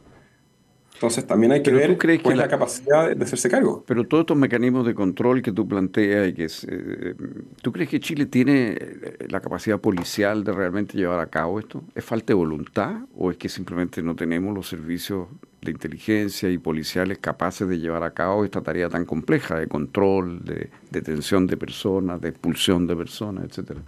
Entonces 0.98 1.28
también 1.28 1.52
hay 1.52 1.62
que 1.62 1.70
ver 1.70 1.96
cuál 1.96 2.32
es 2.32 2.38
la, 2.38 2.48
capacidad 2.48 3.14
de 3.14 3.24
hacerse 3.24 3.48
cargo. 3.48 3.84
Pero 3.86 4.02
todos 4.02 4.22
estos 4.22 4.36
mecanismos 4.36 4.84
de 4.84 4.94
control 4.94 5.42
que 5.42 5.52
tú 5.52 5.68
planteas, 5.68 6.26
y 6.26 6.34
que 6.34 6.46
eh, 6.46 7.14
¿tú 7.62 7.70
crees 7.70 7.88
que 7.88 8.00
Chile 8.00 8.26
tiene 8.26 8.70
eh, 8.72 9.26
la 9.28 9.38
capacidad 9.38 9.78
policial 9.78 10.42
de 10.42 10.50
realmente 10.50 10.98
llevar 10.98 11.20
a 11.20 11.26
cabo 11.26 11.60
esto? 11.60 11.84
¿Es 11.94 12.04
falta 12.04 12.26
de 12.26 12.34
voluntad 12.34 12.96
o 13.16 13.30
es 13.30 13.36
que 13.36 13.48
simplemente 13.48 14.02
no 14.02 14.16
tenemos 14.16 14.52
los 14.52 14.68
servicios 14.68 15.28
de 15.62 15.70
inteligencia 15.70 16.50
y 16.50 16.58
policiales 16.58 17.18
capaces 17.18 17.68
de 17.68 17.78
llevar 17.78 18.02
a 18.02 18.10
cabo 18.10 18.44
esta 18.44 18.60
tarea 18.60 18.88
tan 18.88 19.04
compleja 19.04 19.54
de 19.54 19.68
control, 19.68 20.44
de 20.44 20.68
detención 20.90 21.46
de 21.46 21.56
personas, 21.56 22.20
de 22.20 22.30
expulsión 22.30 22.88
de 22.88 22.96
personas, 22.96 23.44
etcétera? 23.44 23.82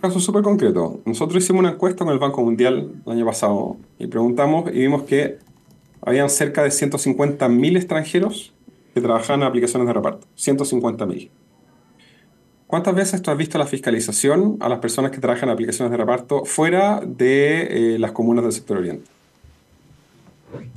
caso 0.00 0.20
súper 0.20 0.42
concreto. 0.42 1.00
Nosotros 1.04 1.42
hicimos 1.42 1.60
una 1.60 1.70
encuesta 1.70 2.04
con 2.04 2.12
el 2.12 2.20
Banco 2.20 2.42
Mundial 2.42 2.92
el 3.04 3.12
año 3.12 3.26
pasado 3.26 3.78
y 3.98 4.06
preguntamos 4.06 4.70
y 4.72 4.78
vimos 4.78 5.02
que 5.02 5.38
habían 6.08 6.30
cerca 6.30 6.62
de 6.62 6.70
150.000 6.70 7.76
extranjeros 7.76 8.54
que 8.94 9.00
trabajaban 9.02 9.42
en 9.42 9.48
aplicaciones 9.48 9.86
de 9.86 9.92
reparto. 9.92 10.26
150.000. 10.38 11.28
¿Cuántas 12.66 12.94
veces 12.94 13.20
tú 13.20 13.30
has 13.30 13.36
visto 13.36 13.58
la 13.58 13.66
fiscalización 13.66 14.56
a 14.60 14.70
las 14.70 14.78
personas 14.78 15.10
que 15.10 15.18
trabajan 15.18 15.50
en 15.50 15.52
aplicaciones 15.52 15.90
de 15.90 15.98
reparto 15.98 16.46
fuera 16.46 17.02
de 17.04 17.94
eh, 17.94 17.98
las 17.98 18.12
comunas 18.12 18.42
del 18.42 18.52
sector 18.52 18.78
oriente? 18.78 19.04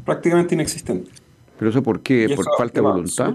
Prácticamente 0.03 0.53
inexistente. 0.53 1.09
¿Pero 1.57 1.71
eso 1.71 1.81
por 1.81 2.01
qué? 2.01 2.33
¿Por 2.35 2.45
falta 2.57 2.75
de 2.75 2.81
voluntad? 2.81 3.33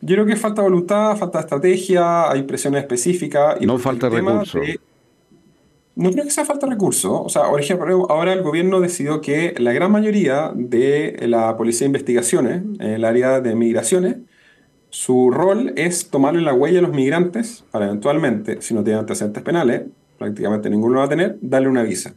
Yo 0.00 0.16
creo 0.16 0.26
que 0.26 0.34
falta 0.34 0.60
voluntad, 0.60 1.16
falta 1.16 1.38
estrategia, 1.38 2.30
hay 2.32 2.42
presiones 2.42 2.82
específicas. 2.82 3.60
Y 3.60 3.66
no 3.66 3.78
falta 3.78 4.08
recursos. 4.08 4.60
No 5.96 6.10
creo 6.10 6.24
que 6.24 6.30
sea 6.30 6.44
falta 6.44 6.66
de 6.66 6.72
recursos. 6.72 7.12
O 7.12 7.28
sea, 7.28 7.42
ahora 7.44 8.32
el 8.32 8.42
gobierno 8.42 8.80
decidió 8.80 9.20
que 9.20 9.54
la 9.58 9.72
gran 9.72 9.92
mayoría 9.92 10.52
de 10.54 11.16
la 11.28 11.56
Policía 11.56 11.84
de 11.84 11.90
Investigaciones, 11.90 12.62
en 12.80 12.90
el 12.90 13.04
área 13.04 13.40
de 13.40 13.54
migraciones, 13.54 14.16
su 14.90 15.30
rol 15.30 15.72
es 15.76 16.08
tomarle 16.10 16.42
la 16.42 16.54
huella 16.54 16.78
a 16.78 16.82
los 16.82 16.92
migrantes 16.92 17.64
para 17.70 17.86
eventualmente, 17.86 18.60
si 18.60 18.74
no 18.74 18.82
tienen 18.84 19.00
antecedentes 19.00 19.42
penales, 19.42 19.82
prácticamente 20.18 20.70
ninguno 20.70 20.98
va 20.98 21.06
a 21.06 21.08
tener, 21.08 21.36
darle 21.40 21.68
una 21.68 21.82
visa. 21.82 22.14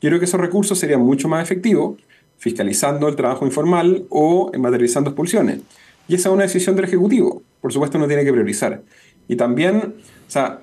Yo 0.00 0.08
creo 0.08 0.18
que 0.18 0.24
esos 0.24 0.40
recursos 0.40 0.78
serían 0.78 1.00
mucho 1.00 1.28
más 1.28 1.42
efectivos 1.42 2.00
fiscalizando 2.36 3.08
el 3.08 3.16
trabajo 3.16 3.44
informal 3.44 4.04
o 4.08 4.50
materializando 4.58 5.10
expulsiones. 5.10 5.60
Y 6.08 6.14
esa 6.14 6.30
es 6.30 6.34
una 6.34 6.44
decisión 6.44 6.74
del 6.74 6.86
Ejecutivo. 6.86 7.42
Por 7.60 7.72
supuesto, 7.72 7.98
uno 7.98 8.06
tiene 8.06 8.24
que 8.24 8.32
priorizar. 8.32 8.82
Y 9.28 9.36
también, 9.36 9.76
o 9.76 10.30
sea, 10.30 10.60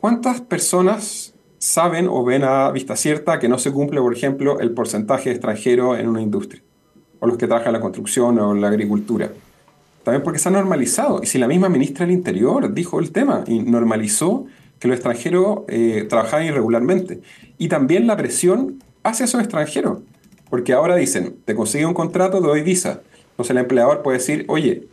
¿cuántas 0.00 0.40
personas 0.40 1.34
saben 1.58 2.08
o 2.08 2.24
ven 2.24 2.44
a 2.44 2.70
vista 2.70 2.96
cierta 2.96 3.38
que 3.38 3.48
no 3.48 3.58
se 3.58 3.72
cumple, 3.72 4.00
por 4.00 4.14
ejemplo, 4.14 4.60
el 4.60 4.70
porcentaje 4.72 5.30
de 5.30 5.36
extranjeros 5.36 5.98
en 5.98 6.08
una 6.08 6.22
industria, 6.22 6.62
o 7.20 7.26
los 7.26 7.36
que 7.36 7.46
trabajan 7.46 7.68
en 7.68 7.72
la 7.74 7.80
construcción 7.80 8.38
o 8.38 8.54
en 8.54 8.60
la 8.60 8.68
agricultura. 8.68 9.30
También 10.04 10.22
porque 10.22 10.38
se 10.38 10.48
ha 10.48 10.52
normalizado. 10.52 11.20
Y 11.22 11.26
si 11.26 11.38
la 11.38 11.48
misma 11.48 11.68
ministra 11.68 12.06
del 12.06 12.14
Interior 12.14 12.72
dijo 12.72 13.00
el 13.00 13.10
tema 13.10 13.44
y 13.46 13.58
normalizó 13.58 14.46
que 14.78 14.88
los 14.88 14.96
extranjeros 14.96 15.60
eh, 15.68 16.06
trabajaban 16.08 16.46
irregularmente. 16.46 17.20
Y 17.58 17.68
también 17.68 18.06
la 18.06 18.16
presión 18.16 18.82
hacia 19.02 19.24
esos 19.24 19.40
extranjeros. 19.40 19.98
Porque 20.48 20.72
ahora 20.72 20.96
dicen, 20.96 21.36
te 21.44 21.54
consigue 21.54 21.84
un 21.84 21.92
contrato, 21.92 22.40
te 22.40 22.46
doy 22.46 22.62
visa. 22.62 23.02
Entonces 23.32 23.50
el 23.50 23.58
empleador 23.58 24.02
puede 24.02 24.18
decir, 24.18 24.46
oye, 24.48 24.86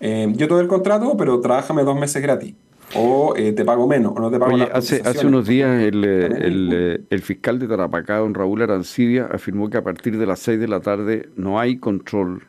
eh, 0.00 0.26
yo 0.34 0.48
te 0.48 0.54
doy 0.54 0.62
el 0.62 0.68
contrato, 0.68 1.16
pero 1.16 1.40
trabájame 1.40 1.84
dos 1.84 1.96
meses 1.96 2.20
gratis 2.20 2.54
o 2.94 3.34
eh, 3.36 3.52
te 3.52 3.64
pago 3.64 3.86
menos, 3.86 4.12
o 4.16 4.20
no 4.20 4.30
te 4.30 4.38
pago 4.38 4.54
Oye, 4.54 4.68
hace, 4.72 5.02
hace 5.04 5.26
unos 5.26 5.46
días 5.46 5.82
el, 5.82 6.04
el, 6.04 7.06
el, 7.08 7.22
fiscal 7.22 7.58
de 7.58 7.68
Tarapacá, 7.68 8.18
don 8.18 8.34
Raúl 8.34 8.62
Arancibia, 8.62 9.28
afirmó 9.32 9.70
que 9.70 9.78
a 9.78 9.82
partir 9.82 10.18
de 10.18 10.26
las 10.26 10.40
6 10.40 10.60
de 10.60 10.68
la 10.68 10.80
tarde 10.80 11.28
no 11.36 11.58
hay 11.58 11.78
control 11.78 12.42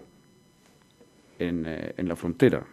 en, 1.39 1.65
eh, 1.65 1.93
en 1.97 2.07
la 2.07 2.15
frontera. 2.15 2.65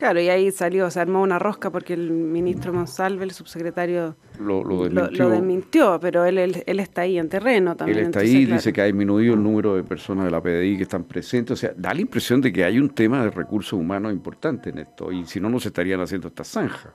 Claro, 0.00 0.18
y 0.18 0.30
ahí 0.30 0.50
salió, 0.50 0.90
se 0.90 0.98
armó 0.98 1.20
una 1.20 1.38
rosca 1.38 1.68
porque 1.68 1.92
el 1.92 2.10
ministro 2.10 2.72
Monsalve, 2.72 3.22
el 3.22 3.32
subsecretario, 3.32 4.16
lo, 4.38 4.64
lo, 4.64 4.84
desmintió. 4.84 5.24
lo, 5.24 5.30
desmintió. 5.30 5.98
pero 6.00 6.24
él, 6.24 6.38
él, 6.38 6.80
está 6.80 7.02
ahí 7.02 7.18
en 7.18 7.28
terreno 7.28 7.76
también. 7.76 7.98
Él 7.98 8.04
está 8.06 8.20
ahí, 8.20 8.46
dice 8.46 8.72
que 8.72 8.80
ha 8.80 8.86
disminuido 8.86 9.34
el 9.34 9.42
número 9.42 9.76
de 9.76 9.84
personas 9.84 10.24
de 10.24 10.30
la 10.30 10.40
PDI 10.40 10.78
que 10.78 10.84
están 10.84 11.04
presentes. 11.04 11.52
O 11.52 11.56
sea, 11.56 11.74
da 11.76 11.92
la 11.92 12.00
impresión 12.00 12.40
de 12.40 12.50
que 12.50 12.64
hay 12.64 12.78
un 12.78 12.88
tema 12.88 13.22
de 13.22 13.30
recursos 13.30 13.74
humanos 13.74 14.10
importante 14.10 14.70
en 14.70 14.78
esto, 14.78 15.12
y 15.12 15.26
si 15.26 15.38
no, 15.38 15.50
no 15.50 15.60
se 15.60 15.68
estarían 15.68 16.00
haciendo 16.00 16.28
estas 16.28 16.48
zanjas. 16.48 16.94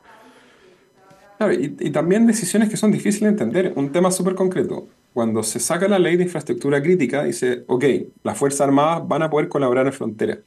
Claro, 1.37 1.53
y, 1.53 1.91
también 1.91 2.25
decisiones 2.25 2.69
que 2.69 2.77
son 2.77 2.91
difíciles 2.91 3.21
de 3.21 3.43
entender. 3.43 3.73
Un 3.75 3.91
tema 3.91 4.09
súper 4.09 4.33
concreto. 4.33 4.87
Cuando 5.13 5.43
se 5.43 5.59
saca 5.59 5.87
la 5.87 5.99
ley 5.99 6.17
de 6.17 6.23
infraestructura 6.23 6.81
crítica, 6.81 7.23
dice, 7.23 7.65
ok, 7.67 7.85
las 8.23 8.35
Fuerzas 8.35 8.61
Armadas 8.61 9.07
van 9.07 9.21
a 9.21 9.29
poder 9.29 9.47
colaborar 9.47 9.85
en 9.85 9.93
frontera. 9.93 10.39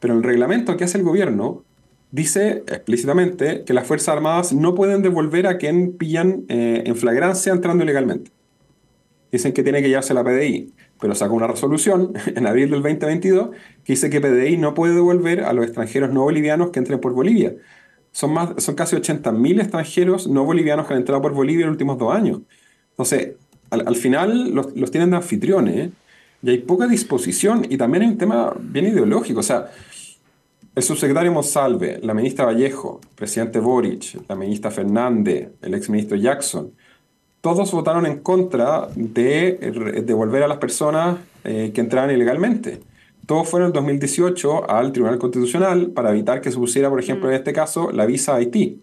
Pero 0.00 0.14
el 0.14 0.22
reglamento 0.22 0.74
que 0.78 0.84
hace 0.84 0.96
el 0.96 1.04
gobierno 1.04 1.64
dice 2.12 2.62
explícitamente 2.68 3.64
que 3.64 3.74
las 3.74 3.86
Fuerzas 3.86 4.10
Armadas 4.10 4.52
no 4.52 4.76
pueden 4.76 5.02
devolver 5.02 5.48
a 5.48 5.58
quien 5.58 5.96
pillan 5.96 6.44
eh, 6.48 6.84
en 6.86 6.94
flagrancia 6.94 7.52
entrando 7.52 7.82
ilegalmente. 7.82 8.30
Dicen 9.32 9.52
que 9.52 9.64
tiene 9.64 9.82
que 9.82 9.88
llevarse 9.88 10.14
la 10.14 10.22
PDI, 10.22 10.72
pero 11.00 11.16
saca 11.16 11.32
una 11.32 11.48
resolución 11.48 12.12
en 12.36 12.46
abril 12.46 12.70
del 12.70 12.82
2022 12.82 13.50
que 13.82 13.94
dice 13.94 14.08
que 14.10 14.20
PDI 14.20 14.58
no 14.58 14.74
puede 14.74 14.94
devolver 14.94 15.42
a 15.42 15.52
los 15.52 15.64
extranjeros 15.64 16.12
no 16.12 16.22
bolivianos 16.22 16.70
que 16.70 16.78
entren 16.78 17.00
por 17.00 17.12
Bolivia 17.12 17.54
son, 18.12 18.34
más, 18.34 18.62
son 18.62 18.74
casi 18.74 18.94
80.000 18.94 19.60
extranjeros 19.60 20.28
no 20.28 20.44
bolivianos 20.44 20.86
que 20.86 20.94
han 20.94 21.00
entrado 21.00 21.20
por 21.22 21.32
Bolivia 21.32 21.62
en 21.62 21.68
los 21.68 21.74
últimos 21.74 21.98
dos 21.98 22.14
años. 22.14 22.40
Entonces, 22.90 23.32
al, 23.70 23.96
final 23.96 24.50
los, 24.50 24.90
tienen 24.90 25.10
de 25.10 25.16
anfitriones 25.16 25.90
y 26.42 26.50
hay 26.50 26.58
poca 26.58 26.86
disposición 26.86 27.66
y 27.68 27.78
también 27.78 28.02
hay 28.02 28.10
un 28.10 28.18
tema 28.18 28.54
bien 28.60 28.86
ideológico. 28.86 29.40
O 29.40 29.42
sea, 29.42 29.70
el 30.74 30.82
subsecretario 30.82 31.32
Monsalve, 31.32 32.00
la 32.02 32.14
ministra 32.14 32.46
Vallejo, 32.46 33.00
el 33.02 33.08
presidente 33.14 33.60
Boric, 33.60 34.18
la 34.28 34.34
ministra 34.34 34.70
Fernández, 34.70 35.50
el 35.60 35.74
exministro 35.74 36.16
Jackson, 36.16 36.72
todos 37.42 37.72
votaron 37.72 38.06
en 38.06 38.20
contra 38.20 38.88
de 38.94 40.02
devolver 40.06 40.44
a 40.44 40.48
las 40.48 40.58
personas 40.58 41.18
eh, 41.44 41.72
que 41.74 41.80
entraban 41.80 42.10
ilegalmente. 42.12 42.80
Todos 43.26 43.48
fueron 43.48 43.68
en 43.68 43.72
2018 43.72 44.70
al 44.70 44.92
Tribunal 44.92 45.18
Constitucional 45.18 45.88
para 45.88 46.10
evitar 46.10 46.40
que 46.40 46.52
se 46.52 46.56
pusiera, 46.56 46.88
por 46.88 47.00
ejemplo, 47.00 47.28
en 47.28 47.34
mm. 47.34 47.38
este 47.38 47.52
caso, 47.52 47.90
la 47.90 48.06
visa 48.06 48.32
a 48.32 48.36
Haití. 48.36 48.80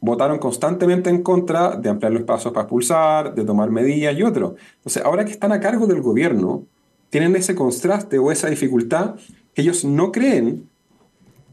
Votaron 0.00 0.38
constantemente 0.38 1.10
en 1.10 1.22
contra 1.22 1.76
de 1.76 1.90
ampliar 1.90 2.12
los 2.12 2.22
pasos 2.22 2.52
para 2.52 2.62
expulsar, 2.62 3.34
de 3.34 3.44
tomar 3.44 3.70
medidas 3.70 4.16
y 4.16 4.22
otro. 4.22 4.56
Entonces, 4.76 5.02
ahora 5.04 5.26
que 5.26 5.32
están 5.32 5.52
a 5.52 5.60
cargo 5.60 5.86
del 5.86 6.00
gobierno, 6.00 6.64
tienen 7.10 7.36
ese 7.36 7.54
contraste 7.54 8.18
o 8.18 8.32
esa 8.32 8.48
dificultad 8.48 9.16
que 9.52 9.60
ellos 9.60 9.84
no 9.84 10.10
creen 10.10 10.69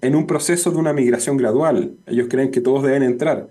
en 0.02 0.16
un 0.16 0.28
proceso 0.28 0.72
de 0.72 0.78
una 0.78 0.94
migración 0.94 1.38
gradual. 1.38 1.94
Ellos 2.06 2.28
creen 2.30 2.52
que 2.52 2.62
todos 2.62 2.84
deben 2.84 3.04
entrar. 3.04 3.48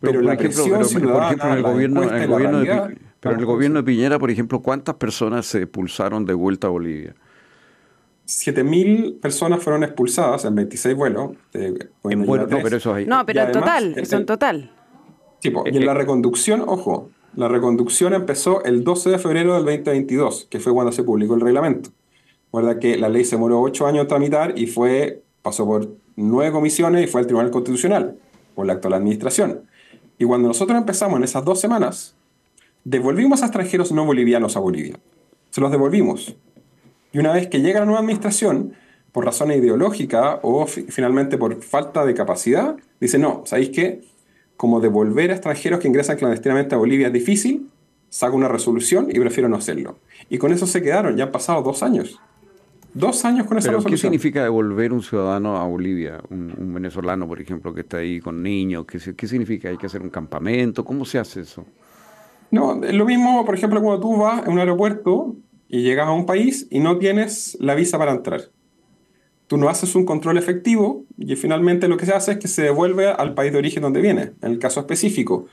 Pero, 0.00 0.20
la 0.20 0.36
presión 0.36 0.84
ciudadana, 0.84 1.52
en 1.52 1.58
el 1.58 1.62
gobierno, 1.62 2.02
en 2.02 2.22
el 2.22 2.28
gobierno 2.28 2.60
de, 2.60 2.96
pero 3.20 3.34
en 3.34 3.40
el 3.40 3.46
gobierno 3.46 3.78
de 3.78 3.84
Piñera, 3.84 4.18
por 4.18 4.30
ejemplo, 4.30 4.60
¿cuántas 4.60 4.96
personas 4.96 5.46
se 5.46 5.62
expulsaron 5.62 6.24
de 6.24 6.34
vuelta 6.34 6.66
a 6.66 6.70
Bolivia? 6.70 7.14
7.000 8.26 9.20
personas 9.20 9.62
fueron 9.62 9.84
expulsadas 9.84 10.44
en 10.44 10.54
26 10.56 10.96
vuelos. 10.96 11.30
no, 12.02 12.46
pero 12.62 12.76
eso 12.76 12.94
ahí. 12.94 13.06
No, 13.06 13.24
pero 13.24 13.42
en 13.42 13.52
total, 13.52 13.94
eso 13.96 14.16
en 14.16 14.26
total. 14.26 14.70
Tipo, 15.40 15.64
y 15.66 15.76
en 15.76 15.86
la 15.86 15.94
reconducción, 15.94 16.64
ojo, 16.66 17.10
la 17.34 17.48
reconducción 17.48 18.14
empezó 18.14 18.62
el 18.64 18.84
12 18.84 19.10
de 19.10 19.18
febrero 19.18 19.54
del 19.54 19.64
2022, 19.64 20.46
que 20.50 20.60
fue 20.60 20.72
cuando 20.72 20.92
se 20.92 21.02
publicó 21.02 21.34
el 21.34 21.40
reglamento. 21.40 21.90
Recuerda 22.46 22.78
que 22.78 22.96
la 22.96 23.08
ley 23.08 23.24
se 23.24 23.36
demoró 23.36 23.60
8 23.60 23.86
años 23.86 24.02
en 24.02 24.08
tramitar 24.08 24.58
y 24.58 24.66
fue, 24.66 25.22
pasó 25.42 25.66
por 25.66 25.88
nueve 26.16 26.52
comisiones 26.52 27.04
y 27.04 27.06
fue 27.06 27.20
al 27.20 27.26
Tribunal 27.26 27.50
Constitucional, 27.50 28.16
por 28.54 28.66
la 28.66 28.74
actual 28.74 28.94
administración. 28.94 29.62
Y 30.18 30.24
cuando 30.24 30.48
nosotros 30.48 30.78
empezamos 30.78 31.18
en 31.18 31.24
esas 31.24 31.44
dos 31.44 31.60
semanas, 31.60 32.14
devolvimos 32.84 33.42
a 33.42 33.46
extranjeros 33.46 33.92
no 33.92 34.04
bolivianos 34.04 34.56
a 34.56 34.60
Bolivia. 34.60 34.98
Se 35.50 35.60
los 35.60 35.70
devolvimos. 35.70 36.36
Y 37.12 37.18
una 37.18 37.32
vez 37.32 37.48
que 37.48 37.60
llega 37.60 37.80
la 37.80 37.86
nueva 37.86 38.00
administración, 38.00 38.74
por 39.12 39.26
razones 39.26 39.58
ideológicas 39.58 40.38
o 40.42 40.66
finalmente 40.66 41.36
por 41.36 41.62
falta 41.62 42.04
de 42.04 42.14
capacidad, 42.14 42.76
dice, 42.98 43.18
no, 43.18 43.42
¿sabéis 43.44 43.68
qué? 43.70 44.00
Como 44.56 44.80
devolver 44.80 45.30
a 45.30 45.34
extranjeros 45.34 45.80
que 45.80 45.88
ingresan 45.88 46.16
clandestinamente 46.16 46.74
a 46.74 46.78
Bolivia 46.78 47.08
es 47.08 47.12
difícil, 47.12 47.68
saco 48.08 48.36
una 48.36 48.48
resolución 48.48 49.08
y 49.10 49.20
prefiero 49.20 49.48
no 49.48 49.56
hacerlo. 49.56 49.98
Y 50.30 50.38
con 50.38 50.52
eso 50.52 50.66
se 50.66 50.82
quedaron, 50.82 51.16
ya 51.16 51.24
han 51.24 51.32
pasado 51.32 51.62
dos 51.62 51.82
años. 51.82 52.20
Dos 52.94 53.24
años 53.24 53.46
con 53.46 53.58
esa 53.58 53.68
¿Pero 53.68 53.78
resolución. 53.78 53.96
¿Qué 53.96 54.02
significa 54.02 54.42
devolver 54.42 54.92
un 54.92 55.02
ciudadano 55.02 55.56
a 55.56 55.64
Bolivia? 55.64 56.20
Un, 56.28 56.74
venezolano, 56.74 57.26
por 57.26 57.40
ejemplo, 57.40 57.72
que 57.72 57.80
está 57.80 57.98
ahí 57.98 58.20
con 58.20 58.42
niños. 58.42 58.84
¿Qué, 58.86 58.98
¿Qué 59.14 59.26
significa? 59.26 59.68
¿Hay 59.68 59.78
que 59.78 59.86
hacer 59.86 60.02
un 60.02 60.10
campamento? 60.10 60.84
¿Cómo 60.84 61.04
se 61.04 61.18
hace 61.18 61.40
eso? 61.40 61.64
No, 62.50 62.84
es 62.84 62.92
lo 62.92 63.06
mismo, 63.06 63.46
por 63.46 63.54
ejemplo, 63.54 63.80
cuando 63.80 64.00
tú 64.00 64.18
vas 64.18 64.46
a 64.46 64.50
un 64.50 64.58
aeropuerto 64.58 65.36
y 65.68 65.82
llegas 65.82 66.06
a 66.06 66.12
un 66.12 66.26
país 66.26 66.66
y 66.70 66.80
no 66.80 66.98
tienes 66.98 67.56
la 67.60 67.74
visa 67.74 67.96
para 67.96 68.12
entrar. 68.12 68.50
Tú 69.46 69.56
no 69.56 69.70
haces 69.70 69.94
un 69.94 70.04
control 70.04 70.36
efectivo 70.36 71.04
y 71.16 71.34
finalmente 71.36 71.88
lo 71.88 71.96
que 71.96 72.04
se 72.04 72.12
hace 72.12 72.32
es 72.32 72.38
que 72.38 72.48
se 72.48 72.62
devuelve 72.62 73.08
al 73.08 73.32
país 73.32 73.52
de 73.52 73.58
origen 73.58 73.82
donde 73.82 74.02
viene. 74.02 74.32
En 74.42 74.52
el 74.52 74.58
caso 74.58 74.80
específico, 74.80 75.46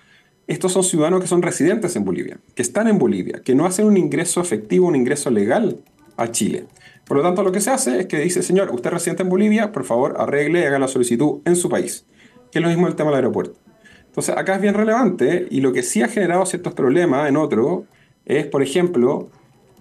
estos 0.45 0.73
son 0.73 0.83
ciudadanos 0.83 1.21
que 1.21 1.27
son 1.27 1.41
residentes 1.41 1.95
en 1.95 2.03
Bolivia, 2.03 2.37
que 2.53 2.61
están 2.61 2.89
en 2.89 2.97
Bolivia, 2.97 3.41
que 3.45 3.55
no 3.55 3.65
hacen 3.65 3.85
un 3.85 3.95
ingreso 3.95 4.41
efectivo, 4.41 4.87
un 4.87 4.97
ingreso 4.97 5.29
legal 5.29 5.77
a 6.17 6.31
Chile. 6.31 6.65
Por 7.09 7.17
lo 7.17 7.23
tanto, 7.23 7.41
lo 7.41 7.51
que 7.51 7.59
se 7.59 7.71
hace 7.71 8.01
es 8.01 8.05
que 8.05 8.19
dice, 8.19 8.43
señor, 8.43 8.69
usted 8.69 8.89
es 8.89 8.93
residente 8.93 9.23
en 9.23 9.29
Bolivia, 9.29 9.71
por 9.71 9.83
favor, 9.83 10.13
arregle 10.19 10.61
y 10.61 10.63
haga 10.65 10.77
la 10.77 10.87
solicitud 10.87 11.39
en 11.43 11.55
su 11.55 11.67
país. 11.67 12.05
Que 12.51 12.59
es 12.59 12.63
lo 12.63 12.69
mismo 12.69 12.87
el 12.87 12.93
tema 12.93 13.09
del 13.09 13.15
aeropuerto. 13.15 13.57
Entonces, 14.05 14.37
acá 14.37 14.53
es 14.53 14.61
bien 14.61 14.75
relevante 14.75 15.47
y 15.49 15.61
lo 15.61 15.73
que 15.73 15.81
sí 15.81 16.03
ha 16.03 16.07
generado 16.07 16.45
ciertos 16.45 16.75
problemas 16.75 17.27
en 17.27 17.35
otro 17.35 17.85
es, 18.25 18.45
por 18.45 18.61
ejemplo, 18.61 19.27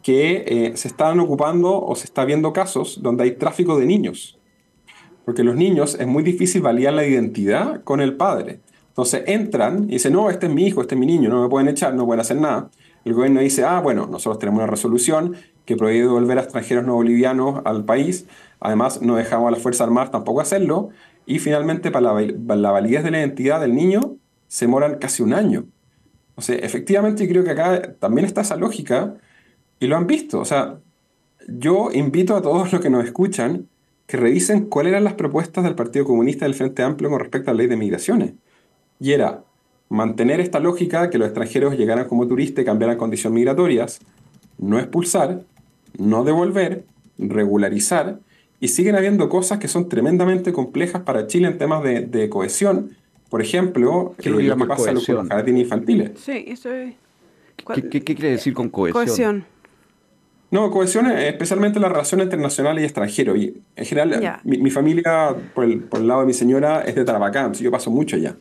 que 0.02 0.44
eh, 0.46 0.72
se 0.78 0.88
están 0.88 1.20
ocupando 1.20 1.78
o 1.78 1.94
se 1.96 2.06
está 2.06 2.24
viendo 2.24 2.54
casos 2.54 3.02
donde 3.02 3.24
hay 3.24 3.32
tráfico 3.32 3.78
de 3.78 3.84
niños. 3.84 4.38
Porque 5.26 5.44
los 5.44 5.54
niños 5.54 5.98
es 6.00 6.06
muy 6.06 6.22
difícil 6.22 6.62
validar 6.62 6.94
la 6.94 7.06
identidad 7.06 7.84
con 7.84 8.00
el 8.00 8.16
padre. 8.16 8.60
Entonces 8.88 9.24
entran 9.26 9.84
y 9.84 9.92
dicen, 9.92 10.14
no, 10.14 10.30
este 10.30 10.46
es 10.46 10.52
mi 10.54 10.66
hijo, 10.66 10.80
este 10.80 10.94
es 10.94 10.98
mi 10.98 11.04
niño, 11.04 11.28
no 11.28 11.42
me 11.42 11.50
pueden 11.50 11.68
echar, 11.68 11.92
no 11.92 12.06
pueden 12.06 12.20
hacer 12.20 12.38
nada. 12.38 12.70
El 13.04 13.12
gobierno 13.12 13.40
dice, 13.40 13.64
ah, 13.64 13.80
bueno, 13.80 14.06
nosotros 14.06 14.38
tenemos 14.38 14.60
una 14.60 14.66
resolución 14.66 15.36
que 15.68 15.76
prohíbe 15.76 16.06
devolver 16.06 16.38
a 16.38 16.40
extranjeros 16.40 16.86
no 16.86 16.94
bolivianos 16.94 17.60
al 17.66 17.84
país. 17.84 18.24
Además, 18.58 19.02
no 19.02 19.16
dejamos 19.16 19.48
a 19.48 19.50
las 19.50 19.60
Fuerzas 19.60 19.86
Armadas 19.86 20.10
tampoco 20.10 20.40
hacerlo. 20.40 20.88
Y 21.26 21.40
finalmente, 21.40 21.90
para 21.90 22.14
la, 22.14 22.70
validez 22.70 23.04
de 23.04 23.10
la 23.10 23.18
identidad 23.18 23.60
del 23.60 23.74
niño, 23.74 24.16
se 24.46 24.64
demoran 24.64 24.94
casi 24.94 25.22
un 25.22 25.34
año. 25.34 25.66
O 26.36 26.40
sea, 26.40 26.56
efectivamente 26.56 27.28
creo 27.28 27.44
que 27.44 27.50
acá 27.50 27.96
también 27.98 28.24
está 28.24 28.40
esa 28.40 28.56
lógica 28.56 29.16
y 29.78 29.88
lo 29.88 29.98
han 29.98 30.06
visto. 30.06 30.40
O 30.40 30.46
sea, 30.46 30.78
yo 31.46 31.90
invito 31.92 32.34
a 32.34 32.40
todos 32.40 32.72
los 32.72 32.80
que 32.80 32.88
nos 32.88 33.04
escuchan 33.04 33.68
que 34.06 34.16
revisen 34.16 34.70
cuáles 34.70 34.92
eran 34.92 35.04
las 35.04 35.14
propuestas 35.14 35.64
del 35.64 35.74
Partido 35.74 36.06
Comunista 36.06 36.46
del 36.46 36.54
Frente 36.54 36.82
Amplio 36.82 37.10
con 37.10 37.20
respecto 37.20 37.50
a 37.50 37.52
la 37.52 37.58
ley 37.58 37.66
de 37.66 37.76
migraciones. 37.76 38.32
Y 38.98 39.12
era 39.12 39.44
mantener 39.90 40.40
esta 40.40 40.60
lógica 40.60 41.10
que 41.10 41.18
los 41.18 41.28
extranjeros 41.28 41.76
llegaran 41.76 42.08
como 42.08 42.26
turistas 42.26 42.62
y 42.62 42.64
cambiaran 42.64 42.96
condiciones 42.96 43.34
migratorias, 43.34 44.00
no 44.56 44.78
expulsar, 44.78 45.42
no 45.96 46.24
devolver, 46.24 46.84
regularizar, 47.18 48.18
y 48.60 48.68
siguen 48.68 48.96
habiendo 48.96 49.28
cosas 49.28 49.58
que 49.58 49.68
son 49.68 49.88
tremendamente 49.88 50.52
complejas 50.52 51.02
para 51.02 51.26
Chile 51.26 51.48
en 51.48 51.58
temas 51.58 51.82
de, 51.82 52.00
de 52.00 52.28
cohesión, 52.28 52.96
por 53.28 53.42
ejemplo, 53.42 54.14
¿Qué 54.18 54.30
lo, 54.30 54.38
que 54.38 54.66
pasa 54.66 54.94
con 54.94 54.94
los 54.94 55.28
jardines 55.28 55.62
infantiles. 55.62 56.12
Sí, 56.16 56.44
eso 56.48 56.72
es... 56.72 56.94
¿Qué, 57.74 57.88
qué, 57.88 58.02
quiere 58.02 58.30
decir 58.30 58.54
con 58.54 58.68
cohesión? 58.70 59.04
Cohesión. 59.04 59.44
No, 60.50 60.70
cohesión 60.70 61.10
es 61.10 61.28
especialmente 61.28 61.78
la 61.78 61.90
relación 61.90 62.22
internacional 62.22 62.78
y 62.78 62.84
extranjero. 62.84 63.36
Y 63.36 63.60
en 63.76 63.84
general, 63.84 64.40
mi, 64.44 64.70
familia, 64.70 65.34
por 65.54 65.64
el, 65.64 65.80
por 65.80 66.00
el, 66.00 66.08
lado 66.08 66.20
de 66.20 66.26
mi 66.26 66.32
señora, 66.32 66.82
es 66.82 66.94
de 66.94 67.04
Tarapacá, 67.04 67.52
yo 67.52 67.70
paso 67.70 67.90
mucho 67.90 68.16
allá. 68.16 68.36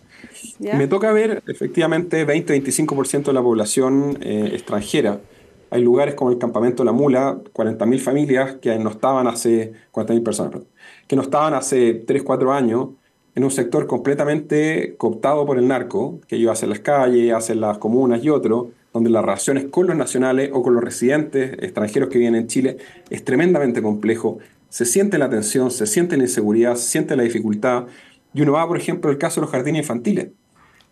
Me 0.59 0.87
toca 0.87 1.11
ver 1.11 1.43
efectivamente 1.47 2.25
20-25% 2.25 3.25
de 3.25 3.33
la 3.33 3.41
población 3.41 4.17
eh, 4.21 4.51
extranjera. 4.53 5.19
Hay 5.69 5.81
lugares 5.81 6.15
como 6.15 6.31
el 6.31 6.37
campamento 6.37 6.83
La 6.83 6.91
Mula, 6.91 7.39
40.000 7.53 7.99
familias 7.99 8.55
que 8.61 8.77
no 8.79 8.89
estaban 8.89 9.27
hace, 9.27 9.73
40.000 9.91 10.23
personas, 10.23 10.51
perdón, 10.51 10.67
que 11.07 11.15
no 11.15 11.21
estaban 11.21 11.53
hace 11.53 12.05
3-4 12.05 12.53
años 12.53 12.89
en 13.35 13.43
un 13.43 13.51
sector 13.51 13.85
completamente 13.85 14.95
cooptado 14.97 15.45
por 15.45 15.59
el 15.59 15.67
narco, 15.67 16.19
que 16.27 16.37
ellos 16.37 16.51
hacen 16.51 16.69
las 16.69 16.79
calles, 16.79 17.33
hacen 17.33 17.61
las 17.61 17.77
comunas 17.77 18.23
y 18.23 18.29
otro, 18.29 18.71
donde 18.93 19.11
las 19.11 19.23
relaciones 19.23 19.65
con 19.65 19.85
los 19.85 19.95
nacionales 19.95 20.49
o 20.53 20.63
con 20.63 20.73
los 20.73 20.83
residentes 20.83 21.53
extranjeros 21.59 22.09
que 22.09 22.17
vienen 22.17 22.41
en 22.41 22.47
Chile 22.47 22.77
es 23.11 23.23
tremendamente 23.23 23.81
complejo. 23.81 24.39
Se 24.69 24.85
siente 24.85 25.19
la 25.19 25.29
tensión, 25.29 25.69
se 25.69 25.85
siente 25.85 26.17
la 26.17 26.23
inseguridad, 26.23 26.75
se 26.75 26.89
siente 26.89 27.15
la 27.15 27.21
dificultad. 27.21 27.85
Y 28.33 28.41
uno 28.41 28.53
va, 28.53 28.67
por 28.67 28.77
ejemplo, 28.77 29.11
al 29.11 29.19
caso 29.19 29.39
de 29.39 29.45
los 29.45 29.51
jardines 29.51 29.83
infantiles. 29.83 30.29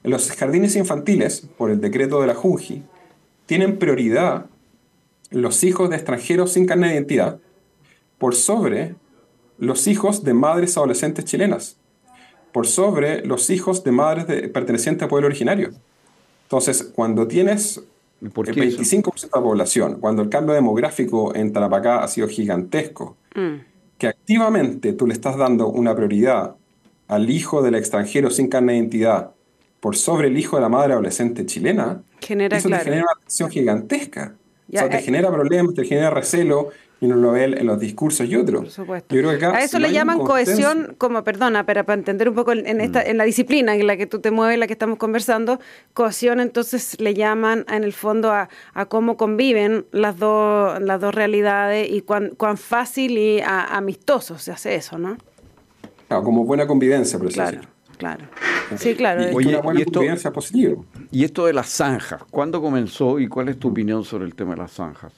En 0.03 0.11
los 0.11 0.31
jardines 0.31 0.75
infantiles, 0.75 1.49
por 1.57 1.71
el 1.71 1.81
decreto 1.81 2.21
de 2.21 2.27
la 2.27 2.35
Junji, 2.35 2.83
tienen 3.47 3.79
prioridad 3.79 4.45
los 5.31 5.63
hijos 5.63 5.89
de 5.89 5.95
extranjeros 5.95 6.53
sin 6.53 6.65
carne 6.65 6.87
de 6.87 6.93
identidad 6.93 7.39
por 8.17 8.35
sobre 8.35 8.95
los 9.57 9.87
hijos 9.87 10.23
de 10.23 10.33
madres 10.33 10.77
adolescentes 10.77 11.25
chilenas 11.25 11.77
por 12.55 12.67
sobre 12.67 13.25
los 13.25 13.49
hijos 13.49 13.83
de 13.83 13.91
madres 13.91 14.27
de, 14.27 14.47
pertenecientes 14.47 15.03
al 15.03 15.09
pueblo 15.09 15.27
originario. 15.27 15.71
Entonces, 16.43 16.89
cuando 16.95 17.27
tienes 17.27 17.83
el 18.21 18.31
25% 18.31 19.23
de 19.23 19.27
la 19.27 19.41
población, 19.41 19.99
cuando 19.99 20.21
el 20.21 20.29
cambio 20.29 20.55
demográfico 20.55 21.35
en 21.35 21.51
Tarapacá 21.51 22.01
ha 22.01 22.07
sido 22.07 22.29
gigantesco, 22.29 23.17
mm. 23.35 23.55
que 23.97 24.07
activamente 24.07 24.93
tú 24.93 25.05
le 25.05 25.11
estás 25.11 25.35
dando 25.35 25.67
una 25.67 25.93
prioridad 25.97 26.55
al 27.09 27.29
hijo 27.29 27.61
del 27.61 27.75
extranjero 27.75 28.29
sin 28.29 28.47
carne 28.47 28.71
de 28.71 28.79
identidad 28.79 29.31
por 29.81 29.97
sobre 29.97 30.29
el 30.29 30.37
hijo 30.37 30.55
de 30.55 30.61
la 30.61 30.69
madre 30.69 30.93
adolescente 30.93 31.45
chilena, 31.45 32.03
genera, 32.21 32.55
eso 32.55 32.69
te 32.69 32.79
genera 32.79 33.01
una 33.01 33.19
tensión 33.19 33.49
gigantesca. 33.49 34.33
O 34.67 34.71
sea, 34.71 34.89
te 34.89 34.97
eh, 34.97 35.01
genera 35.01 35.31
problemas, 35.31 35.73
te 35.73 35.85
genera 35.85 36.09
recelo, 36.09 36.69
y 37.01 37.05
uno 37.05 37.15
lo 37.17 37.31
ve 37.31 37.43
en 37.43 37.65
los 37.65 37.79
discursos 37.79 38.27
y 38.27 38.35
otros. 38.35 38.61
Por 38.61 38.71
supuesto. 38.71 39.15
a 39.51 39.61
eso 39.61 39.79
le 39.79 39.91
llaman 39.91 40.19
cohesión, 40.19 40.95
como, 40.97 41.23
perdona, 41.23 41.65
pero 41.65 41.83
para 41.83 41.99
entender 41.99 42.29
un 42.29 42.35
poco 42.35 42.53
en, 42.53 42.81
esta, 42.81 42.99
mm. 42.99 43.07
en 43.07 43.17
la 43.17 43.25
disciplina 43.25 43.75
en 43.75 43.85
la 43.85 43.97
que 43.97 44.07
tú 44.07 44.19
te 44.19 44.31
mueves, 44.31 44.53
en 44.53 44.61
la 44.61 44.67
que 44.67 44.73
estamos 44.73 44.97
conversando, 44.97 45.59
cohesión 45.93 46.39
entonces 46.39 46.99
le 46.99 47.13
llaman 47.13 47.65
en 47.69 47.83
el 47.83 47.93
fondo 47.93 48.31
a, 48.31 48.49
cómo 48.87 49.17
conviven 49.17 49.85
las 49.91 50.17
dos, 50.17 50.81
las 50.81 51.01
dos 51.01 51.13
realidades 51.13 51.89
y 51.91 52.01
cuán, 52.01 52.33
cuán 52.37 52.57
fácil 52.57 53.17
y 53.17 53.41
amistoso 53.41 54.37
se 54.37 54.51
hace 54.51 54.75
eso, 54.75 54.97
¿no? 54.97 55.17
Claro, 56.07 56.23
como 56.23 56.45
buena 56.45 56.67
convivencia, 56.67 57.19
por 57.19 57.31
claro. 57.31 57.61
Claro. 57.97 58.25
Sí, 58.77 58.95
claro. 58.95 59.23
Oye, 59.33 59.49
una 59.49 59.61
buena 59.61 60.31
positiva. 60.33 60.75
Y 61.11 61.23
esto 61.23 61.45
de 61.45 61.53
las 61.53 61.69
zanjas, 61.69 62.23
¿cuándo 62.29 62.61
comenzó 62.61 63.19
y 63.19 63.27
cuál 63.27 63.49
es 63.49 63.59
tu 63.59 63.69
opinión 63.69 64.03
sobre 64.03 64.25
el 64.25 64.35
tema 64.35 64.51
de 64.51 64.57
las 64.57 64.71
zanjas? 64.71 65.13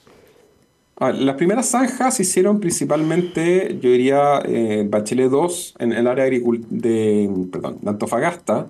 las 1.00 1.36
primeras 1.36 1.68
zanjas 1.68 2.16
se 2.16 2.22
hicieron 2.22 2.58
principalmente, 2.58 3.78
yo 3.80 3.90
diría, 3.90 4.42
eh, 4.44 4.84
Bachelet 4.88 5.30
2 5.30 5.76
en 5.78 5.92
el 5.92 6.08
área 6.08 6.24
de, 6.24 7.46
perdón, 7.52 7.78
de 7.80 7.90
Antofagasta, 7.90 8.66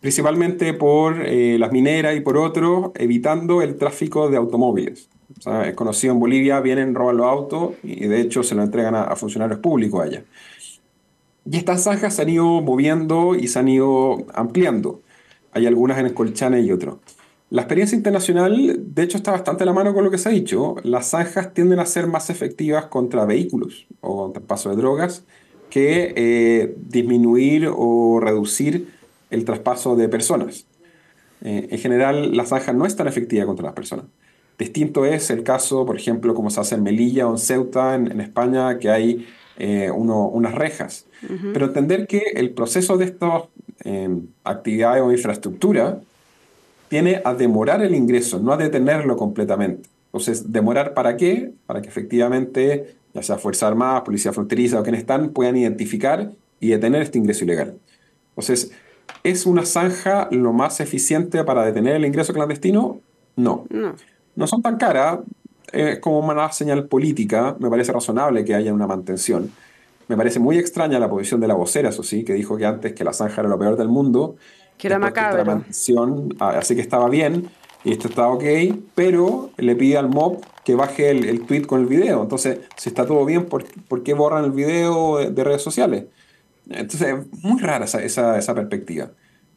principalmente 0.00 0.72
por 0.72 1.20
eh, 1.20 1.58
las 1.58 1.70
mineras 1.70 2.16
y 2.16 2.20
por 2.20 2.38
otros, 2.38 2.92
evitando 2.94 3.60
el 3.60 3.76
tráfico 3.76 4.30
de 4.30 4.38
automóviles. 4.38 5.10
O 5.38 5.42
sea, 5.42 5.68
es 5.68 5.74
conocido 5.74 6.14
en 6.14 6.20
Bolivia, 6.20 6.60
vienen, 6.60 6.94
roban 6.94 7.18
los 7.18 7.26
autos 7.26 7.72
y 7.82 8.06
de 8.06 8.20
hecho 8.20 8.42
se 8.42 8.54
lo 8.54 8.62
entregan 8.62 8.94
a, 8.94 9.04
a 9.04 9.16
funcionarios 9.16 9.60
públicos 9.60 10.02
allá. 10.02 10.22
Y 11.50 11.56
estas 11.56 11.84
zanjas 11.84 12.14
se 12.14 12.22
han 12.22 12.28
ido 12.28 12.60
moviendo 12.60 13.34
y 13.34 13.48
se 13.48 13.58
han 13.58 13.68
ido 13.68 14.26
ampliando. 14.34 15.02
Hay 15.52 15.66
algunas 15.66 15.98
en 15.98 16.06
Escolchana 16.06 16.60
y 16.60 16.70
otros. 16.70 16.96
La 17.50 17.62
experiencia 17.62 17.96
internacional, 17.96 18.76
de 18.78 19.02
hecho, 19.02 19.18
está 19.18 19.32
bastante 19.32 19.64
a 19.64 19.66
la 19.66 19.74
mano 19.74 19.92
con 19.92 20.04
lo 20.04 20.10
que 20.10 20.18
se 20.18 20.28
ha 20.28 20.32
dicho. 20.32 20.76
Las 20.84 21.10
zanjas 21.10 21.52
tienden 21.52 21.80
a 21.80 21.86
ser 21.86 22.06
más 22.06 22.30
efectivas 22.30 22.86
contra 22.86 23.26
vehículos 23.26 23.86
o 24.00 24.16
contra 24.16 24.42
paso 24.42 24.70
de 24.70 24.76
drogas 24.76 25.24
que 25.68 26.12
eh, 26.16 26.74
disminuir 26.76 27.68
o 27.74 28.20
reducir 28.20 28.88
el 29.30 29.44
traspaso 29.44 29.96
de 29.96 30.08
personas. 30.08 30.66
Eh, 31.42 31.68
en 31.70 31.78
general, 31.78 32.36
la 32.36 32.46
zanja 32.46 32.72
no 32.72 32.86
es 32.86 32.94
tan 32.94 33.08
efectiva 33.08 33.46
contra 33.46 33.64
las 33.64 33.74
personas. 33.74 34.06
Distinto 34.58 35.04
es 35.06 35.30
el 35.30 35.42
caso, 35.42 35.84
por 35.84 35.96
ejemplo, 35.96 36.34
como 36.34 36.50
se 36.50 36.60
hace 36.60 36.74
en 36.76 36.82
Melilla 36.82 37.26
o 37.26 37.32
en 37.32 37.38
Ceuta, 37.38 37.94
en, 37.94 38.20
España, 38.20 38.78
que 38.78 38.90
hay 38.90 39.26
eh, 39.58 39.90
unas 39.90 40.54
rejas. 40.54 41.06
Pero 41.52 41.66
entender 41.66 42.06
que 42.06 42.22
el 42.34 42.50
proceso 42.50 42.96
de 42.96 43.04
estas 43.06 43.44
actividades 44.44 45.02
o 45.02 45.12
infraestructura 45.12 46.00
tiene 46.88 47.22
a 47.24 47.32
demorar 47.32 47.82
el 47.82 47.94
ingreso, 47.94 48.38
no 48.38 48.52
a 48.52 48.56
detenerlo 48.56 49.16
completamente. 49.16 49.88
Entonces, 50.06 50.52
¿demorar 50.52 50.92
para 50.92 51.16
qué? 51.16 51.52
Para 51.66 51.80
que 51.80 51.88
efectivamente, 51.88 52.96
ya 53.14 53.22
sea 53.22 53.38
Fuerza 53.38 53.66
Armada, 53.66 54.04
Policía 54.04 54.32
Fronteriza 54.32 54.78
o 54.78 54.82
quienes 54.82 55.00
están, 55.00 55.30
puedan 55.30 55.56
identificar 55.56 56.30
y 56.60 56.68
detener 56.68 57.00
este 57.00 57.18
ingreso 57.18 57.44
ilegal. 57.44 57.74
Entonces, 58.32 58.72
¿es 59.24 59.46
una 59.46 59.64
zanja 59.64 60.28
lo 60.30 60.52
más 60.52 60.80
eficiente 60.80 61.42
para 61.44 61.64
detener 61.64 61.96
el 61.96 62.04
ingreso 62.04 62.34
clandestino? 62.34 63.00
No. 63.36 63.64
No, 64.36 64.46
son 64.46 64.60
tan 64.60 64.76
caras. 64.76 65.20
Es 65.72 65.98
como 66.00 66.18
una 66.18 66.52
señal 66.52 66.86
política. 66.86 67.56
Me 67.58 67.70
parece 67.70 67.92
razonable 67.92 68.44
que 68.44 68.54
haya 68.54 68.72
una 68.72 68.86
mantención. 68.86 69.50
Me 70.08 70.16
parece 70.16 70.38
muy 70.38 70.58
extraña 70.58 70.98
la 70.98 71.08
posición 71.08 71.40
de 71.40 71.48
la 71.48 71.54
vocera, 71.54 71.88
eso 71.88 72.02
sí, 72.02 72.24
que 72.24 72.34
dijo 72.34 72.56
que 72.56 72.66
antes 72.66 72.92
que 72.92 73.04
la 73.04 73.12
zanja 73.12 73.40
era 73.40 73.48
lo 73.48 73.58
peor 73.58 73.76
del 73.76 73.88
mundo 73.88 74.36
que 74.82 74.88
era 74.88 74.98
macabro. 74.98 75.64
Ah, 76.40 76.58
así 76.58 76.74
que 76.74 76.80
estaba 76.80 77.08
bien. 77.08 77.48
y 77.84 77.92
esto 77.92 78.08
está 78.08 78.28
ok, 78.28 78.42
pero 78.96 79.50
le 79.56 79.76
pide 79.76 79.96
al 79.96 80.08
mob 80.08 80.40
que 80.64 80.74
baje 80.74 81.10
el, 81.10 81.46
tweet 81.46 81.62
con 81.62 81.80
el 81.80 81.86
video. 81.86 82.22
Entonces, 82.22 82.58
si 82.76 82.88
está 82.88 83.06
todo 83.06 83.24
bien, 83.24 83.46
¿por, 83.46 83.64
qué 84.02 84.14
borran 84.14 84.44
el 84.44 84.50
video 84.50 85.18
de, 85.18 85.44
redes 85.44 85.62
sociales? 85.62 86.06
Entonces, 86.68 87.14
es 87.14 87.44
muy 87.44 87.60
rara 87.60 87.84
esa, 87.84 88.02
esa, 88.02 88.36
esa, 88.38 88.54
perspectiva. 88.56 89.10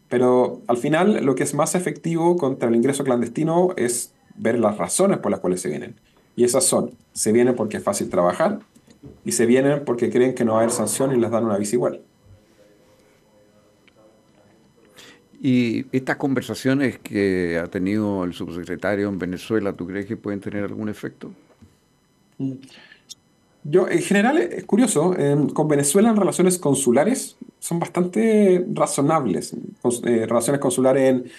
Pero 0.09 0.61
al 0.67 0.77
final, 0.77 1.25
lo 1.25 1.33
que 1.33 1.41
es 1.41 1.55
más 1.55 1.73
efectivo 1.73 2.37
contra 2.37 2.69
el 2.69 2.75
ingreso 2.75 3.03
clandestino 3.03 3.69
es 3.77 4.11
ver 4.37 4.59
las 4.59 4.77
razones 4.77 5.19
por 5.19 5.31
las 5.31 5.39
cuales 5.39 5.61
se 5.61 5.69
vienen. 5.69 5.95
Y 6.35 6.43
esas 6.43 6.65
son, 6.65 6.91
se 7.13 7.31
vienen 7.31 7.55
porque 7.55 7.77
es 7.77 7.83
fácil 7.83 8.09
trabajar 8.09 8.59
y 9.23 9.31
se 9.31 9.45
vienen 9.45 9.83
porque 9.85 10.09
creen 10.09 10.35
que 10.35 10.43
no 10.43 10.53
va 10.53 10.59
a 10.59 10.61
haber 10.63 10.73
sanción 10.73 11.15
y 11.15 11.19
les 11.19 11.31
dan 11.31 11.45
una 11.45 11.57
visa 11.57 11.75
igual. 11.75 12.01
Y 15.41 15.85
estas 15.95 16.15
conversaciones 16.17 16.97
que 16.97 17.59
ha 17.61 17.67
tenido 17.67 18.23
el 18.23 18.33
subsecretario 18.33 19.07
en 19.09 19.19
Venezuela, 19.19 19.73
¿tú 19.73 19.85
crees 19.85 20.05
que 20.05 20.17
pueden 20.17 20.39
tener 20.39 20.63
algún 20.63 20.89
efecto? 20.89 21.31
Mm. 22.37 22.53
Yo, 23.67 23.89
en 23.89 24.01
general, 24.01 24.37
es 24.37 24.63
curioso, 24.63 25.17
em, 25.17 25.49
con 25.49 25.67
Venezuela 25.67 26.09
en 26.09 26.15
relaciones 26.15 26.59
consulares 26.59 27.35
son 27.59 27.79
bastante 27.79 28.63
razonables. 28.71 29.53
Eh, 30.03 30.25
relaciones 30.27 30.61
consulares 30.61 31.09
en 31.09 31.31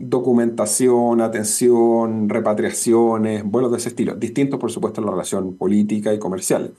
documentación, 0.00 1.20
atención, 1.20 2.28
repatriaciones, 2.30 3.44
vuelos 3.44 3.70
de 3.70 3.76
ese 3.76 3.90
estilo. 3.90 4.14
Distinto, 4.14 4.58
por 4.58 4.72
supuesto, 4.72 5.02
a 5.02 5.04
la 5.04 5.10
relación 5.10 5.54
política 5.54 6.12
y 6.14 6.18
comercial. 6.18 6.72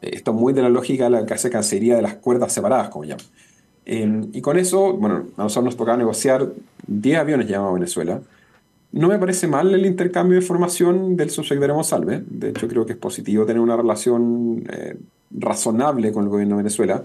Eh, 0.00 0.10
esto 0.14 0.30
es 0.30 0.36
muy 0.36 0.52
de 0.52 0.62
la 0.62 0.68
lógica 0.68 1.04
de 1.04 1.10
la 1.10 1.26
que 1.26 1.34
hace 1.34 1.50
Cancillería 1.50 1.96
de 1.96 2.02
las 2.02 2.14
cuerdas 2.14 2.52
separadas, 2.52 2.88
como 2.88 3.04
llaman. 3.04 3.26
Em, 3.84 4.28
y 4.32 4.40
con 4.40 4.56
eso, 4.56 4.92
bueno, 4.94 5.26
a 5.36 5.42
nosotros 5.42 5.64
nos 5.64 5.76
tocaba 5.76 5.96
negociar 5.96 6.48
10 6.86 7.18
aviones 7.18 7.48
llamados 7.48 7.72
a 7.72 7.74
Venezuela. 7.74 8.22
No 8.92 9.08
me 9.08 9.18
parece 9.18 9.48
mal 9.48 9.74
el 9.74 9.84
intercambio 9.84 10.38
de 10.38 10.42
información 10.44 11.16
del 11.16 11.30
subsecretario 11.30 11.74
Monsalve. 11.74 12.22
De 12.24 12.50
hecho, 12.50 12.68
creo 12.68 12.86
que 12.86 12.92
es 12.92 12.98
positivo 12.98 13.44
tener 13.46 13.60
una 13.60 13.76
relación 13.76 14.64
eh, 14.72 14.96
razonable 15.32 16.12
con 16.12 16.24
el 16.24 16.30
gobierno 16.30 16.56
de 16.56 16.62
Venezuela, 16.62 17.02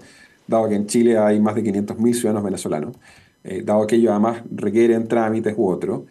dado 0.48 0.70
que 0.70 0.76
en 0.76 0.86
Chile 0.86 1.18
hay 1.18 1.40
más 1.40 1.56
de 1.56 1.64
500.000 1.64 2.14
ciudadanos 2.14 2.44
venezolanos, 2.44 2.96
eh, 3.46 3.62
dado 3.64 3.88
que 3.88 3.96
ellos 3.96 4.12
además 4.12 4.42
requieren 4.52 5.08
trámites 5.08 5.54
u 5.58 5.70
otros. 5.70 6.02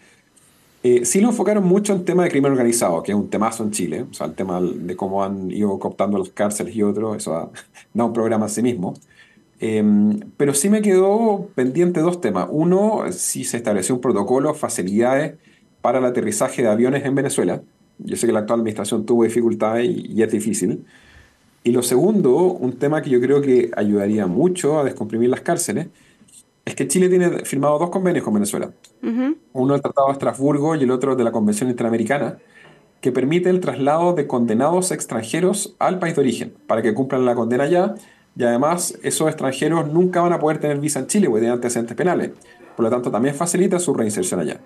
Eh, 0.82 1.04
sí 1.04 1.20
lo 1.20 1.28
enfocaron 1.28 1.64
mucho 1.64 1.94
en 1.94 2.04
tema 2.04 2.24
de 2.24 2.30
crimen 2.30 2.52
organizado, 2.52 3.02
que 3.02 3.12
es 3.12 3.16
un 3.16 3.28
temazo 3.30 3.64
en 3.64 3.70
Chile, 3.70 4.06
o 4.10 4.12
sea, 4.14 4.26
el 4.26 4.34
tema 4.34 4.60
de 4.60 4.96
cómo 4.96 5.24
han 5.24 5.50
ido 5.50 5.78
cooptando 5.78 6.18
las 6.18 6.28
cárceles 6.30 6.76
y 6.76 6.82
otros, 6.82 7.16
eso 7.16 7.32
da, 7.32 7.50
da 7.94 8.04
un 8.04 8.12
programa 8.12 8.46
en 8.46 8.50
sí 8.50 8.62
mismo. 8.62 8.94
Em, 9.60 10.20
pero 10.36 10.52
sí 10.52 10.68
me 10.68 10.82
quedó 10.82 11.48
pendiente 11.54 12.00
dos 12.00 12.20
temas. 12.20 12.48
Uno, 12.50 13.04
si 13.12 13.44
se 13.44 13.56
estableció 13.56 13.94
un 13.94 14.00
protocolo, 14.00 14.52
facilidades 14.54 15.34
para 15.80 16.00
el 16.00 16.04
aterrizaje 16.04 16.62
de 16.62 16.68
aviones 16.68 17.04
en 17.04 17.14
Venezuela. 17.14 17.62
Yo 17.98 18.16
sé 18.16 18.26
que 18.26 18.32
la 18.32 18.40
actual 18.40 18.60
administración 18.60 19.06
tuvo 19.06 19.24
dificultades 19.24 19.86
y, 19.88 20.22
es 20.22 20.30
difícil. 20.30 20.84
Y 21.62 21.72
lo 21.72 21.82
segundo, 21.82 22.36
un 22.36 22.74
tema 22.74 23.00
que 23.02 23.10
yo 23.10 23.20
creo 23.20 23.40
que 23.40 23.70
ayudaría 23.76 24.26
mucho 24.26 24.78
a 24.78 24.84
descomprimir 24.84 25.30
las 25.30 25.40
cárceles, 25.40 25.88
es 26.64 26.74
que 26.74 26.88
Chile 26.88 27.08
tiene 27.08 27.44
firmado 27.44 27.78
dos 27.78 27.90
convenios 27.90 28.24
con 28.24 28.34
Venezuela. 28.34 28.70
Uno 29.52 29.72
del 29.72 29.82
Tratado 29.82 30.08
de 30.08 30.12
Estrasburgo 30.14 30.74
y 30.74 30.82
el 30.82 30.90
otro 30.90 31.14
de 31.16 31.24
la 31.24 31.32
Convención 31.32 31.68
Interamericana, 31.70 32.38
que 33.00 33.12
permite 33.12 33.50
el 33.50 33.60
traslado 33.60 34.14
de 34.14 34.26
condenados 34.26 34.90
extranjeros 34.90 35.76
al 35.78 35.98
país 35.98 36.14
de 36.14 36.22
origen 36.22 36.54
para 36.66 36.80
que 36.80 36.94
cumplan 36.94 37.26
la 37.26 37.34
condena 37.34 37.64
allá 37.64 37.94
y 38.36 38.42
además, 38.42 38.98
esos 39.02 39.28
extranjeros 39.28 39.88
nunca 39.88 40.20
van 40.20 40.32
a 40.32 40.38
poder 40.38 40.58
tener 40.58 40.78
visa 40.80 40.98
en 40.98 41.06
Chile 41.06 41.28
porque 41.28 41.42
tienen 41.42 41.54
antecedentes 41.54 41.96
penales. 41.96 42.30
Por 42.76 42.84
lo 42.84 42.90
tanto, 42.90 43.10
también 43.10 43.34
facilita 43.34 43.78
su 43.78 43.94
reinserción 43.94 44.40
allá. 44.40 44.60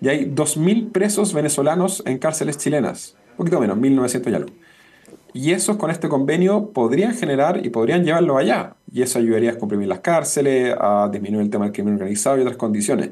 Y 0.00 0.08
hay 0.08 0.24
2.000 0.24 0.90
presos 0.90 1.34
venezolanos 1.34 2.02
en 2.06 2.18
cárceles 2.18 2.56
chilenas. 2.56 3.16
Un 3.32 3.36
poquito 3.36 3.60
menos, 3.60 3.76
1.900 3.78 4.30
y 4.30 4.34
algo. 4.34 4.50
Y 5.34 5.50
esos 5.50 5.76
con 5.76 5.90
este 5.90 6.08
convenio 6.08 6.70
podrían 6.70 7.12
generar 7.12 7.66
y 7.66 7.68
podrían 7.68 8.04
llevarlo 8.04 8.38
allá. 8.38 8.76
Y 8.92 9.02
eso 9.02 9.18
ayudaría 9.18 9.50
a 9.50 9.58
comprimir 9.58 9.88
las 9.88 9.98
cárceles, 9.98 10.74
a 10.78 11.10
disminuir 11.12 11.42
el 11.42 11.50
tema 11.50 11.64
del 11.64 11.74
crimen 11.74 11.94
organizado 11.94 12.38
y 12.38 12.42
otras 12.42 12.56
condiciones. 12.56 13.10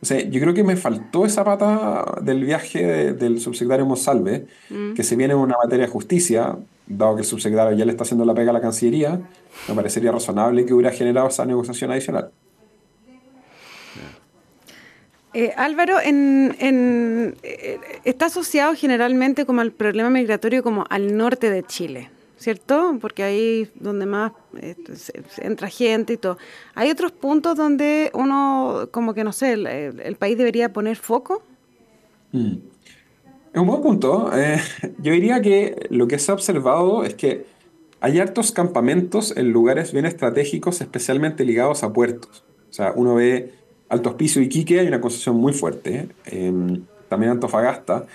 O 0.00 0.06
sea, 0.06 0.20
yo 0.20 0.40
creo 0.40 0.54
que 0.54 0.64
me 0.64 0.76
faltó 0.76 1.26
esa 1.26 1.44
pata 1.44 2.20
del 2.22 2.42
viaje 2.44 3.12
del 3.12 3.38
subsecretario 3.38 3.84
Monsalve, 3.84 4.46
mm. 4.70 4.94
que 4.94 5.02
se 5.02 5.14
viene 5.14 5.34
en 5.34 5.40
una 5.40 5.56
materia 5.62 5.84
de 5.84 5.92
justicia, 5.92 6.56
dado 6.86 7.16
que 7.16 7.20
el 7.20 7.26
subsecretario 7.26 7.76
ya 7.76 7.84
le 7.84 7.90
está 7.90 8.04
haciendo 8.04 8.24
la 8.24 8.32
pega 8.32 8.50
a 8.50 8.54
la 8.54 8.60
Cancillería, 8.60 9.20
me 9.68 9.74
parecería 9.74 10.10
razonable 10.10 10.64
que 10.64 10.72
hubiera 10.72 10.90
generado 10.90 11.28
esa 11.28 11.44
negociación 11.44 11.90
adicional. 11.90 12.30
Eh, 15.38 15.52
Álvaro, 15.56 16.00
en, 16.00 16.56
eh, 17.44 17.78
está 18.02 18.26
asociado 18.26 18.74
generalmente 18.74 19.46
como 19.46 19.60
al 19.60 19.70
problema 19.70 20.10
migratorio 20.10 20.64
como 20.64 20.84
al 20.90 21.16
norte 21.16 21.48
de 21.48 21.62
Chile, 21.62 22.10
¿cierto? 22.38 22.98
Porque 23.00 23.22
ahí 23.22 23.70
donde 23.76 24.04
más 24.04 24.32
este, 24.60 25.22
entra 25.40 25.68
gente 25.68 26.14
y 26.14 26.16
todo. 26.16 26.38
¿Hay 26.74 26.90
otros 26.90 27.12
puntos 27.12 27.56
donde 27.56 28.10
uno, 28.14 28.88
como 28.90 29.14
que 29.14 29.22
no 29.22 29.32
sé, 29.32 29.52
el, 29.52 30.16
país 30.16 30.36
debería 30.36 30.72
poner 30.72 30.96
foco? 30.96 31.44
Mm. 32.32 32.56
Es 33.54 33.60
un 33.60 33.66
buen 33.68 33.80
punto. 33.80 34.32
Eh, 34.34 34.60
yo 34.98 35.12
diría 35.12 35.40
que 35.40 35.86
lo 35.90 36.08
que 36.08 36.18
se 36.18 36.32
ha 36.32 36.34
observado 36.34 37.04
es 37.04 37.14
que 37.14 37.46
hay 38.00 38.18
hartos 38.18 38.50
campamentos 38.50 39.36
en 39.36 39.52
lugares 39.52 39.92
bien 39.92 40.04
estratégicos, 40.04 40.80
especialmente 40.80 41.44
ligados 41.44 41.84
a 41.84 41.92
puertos. 41.92 42.42
O 42.70 42.72
sea, 42.72 42.92
uno 42.96 43.14
ve 43.14 43.57
Alto 43.88 44.10
Hospicio 44.10 44.42
y 44.42 44.48
Quique, 44.48 44.80
hay 44.80 44.86
una 44.86 45.00
concesión 45.00 45.36
muy 45.36 45.52
fuerte. 45.52 46.08
Eh, 46.26 46.52
también 47.08 47.32
Antofagasta. 47.32 48.06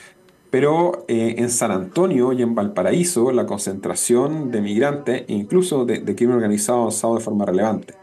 Pero 0.49 1.05
eh, 1.07 1.35
en 1.39 1.49
San 1.49 1.71
Antonio 1.71 2.31
y 2.31 2.43
en 2.43 2.53
Valparaíso, 2.53 3.31
la 3.31 3.47
concentración 3.47 4.51
de 4.51 4.61
migrantes, 4.61 5.23
incluso 5.27 5.83
de, 5.83 6.03
crimen 6.15 6.35
organizado, 6.35 6.77
ha 6.77 6.81
avanzado 6.81 7.15
de 7.15 7.21
forma 7.21 7.45
relevante. 7.45 7.95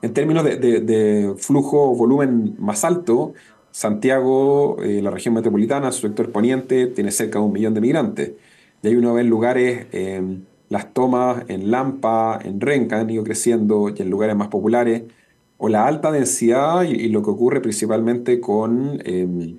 En 0.00 0.14
términos 0.14 0.44
de, 0.44 0.56
de, 0.56 0.80
de 0.80 1.34
flujo, 1.36 1.94
volumen 1.94 2.56
más 2.58 2.84
alto, 2.84 3.34
Santiago, 3.70 4.78
eh, 4.82 5.00
la 5.02 5.10
región 5.10 5.34
metropolitana, 5.34 5.92
su 5.92 6.02
sector 6.02 6.32
poniente, 6.32 6.86
tiene 6.86 7.10
cerca 7.10 7.38
de 7.38 7.44
un 7.44 7.52
millón 7.52 7.74
de 7.74 7.80
migrantes. 7.80 8.32
Y 8.82 8.88
ahí 8.88 8.96
uno 8.96 9.14
ve 9.14 9.24
lugares, 9.24 9.86
em, 9.92 10.44
las 10.68 10.92
tomas 10.94 11.44
en 11.48 11.70
Lampa, 11.70 12.38
en 12.42 12.60
Renca 12.60 13.00
han 13.00 13.10
ido 13.10 13.24
creciendo 13.24 13.90
y 13.90 14.00
en 14.00 14.10
lugares 14.10 14.36
más 14.36 14.48
populares, 14.48 15.02
o 15.62 15.68
la 15.68 15.86
alta 15.86 16.10
densidad 16.10 16.82
y, 16.82 17.08
lo 17.10 17.22
que 17.22 17.30
ocurre 17.30 17.60
principalmente 17.60 18.40
con, 18.40 19.00
em, 19.04 19.58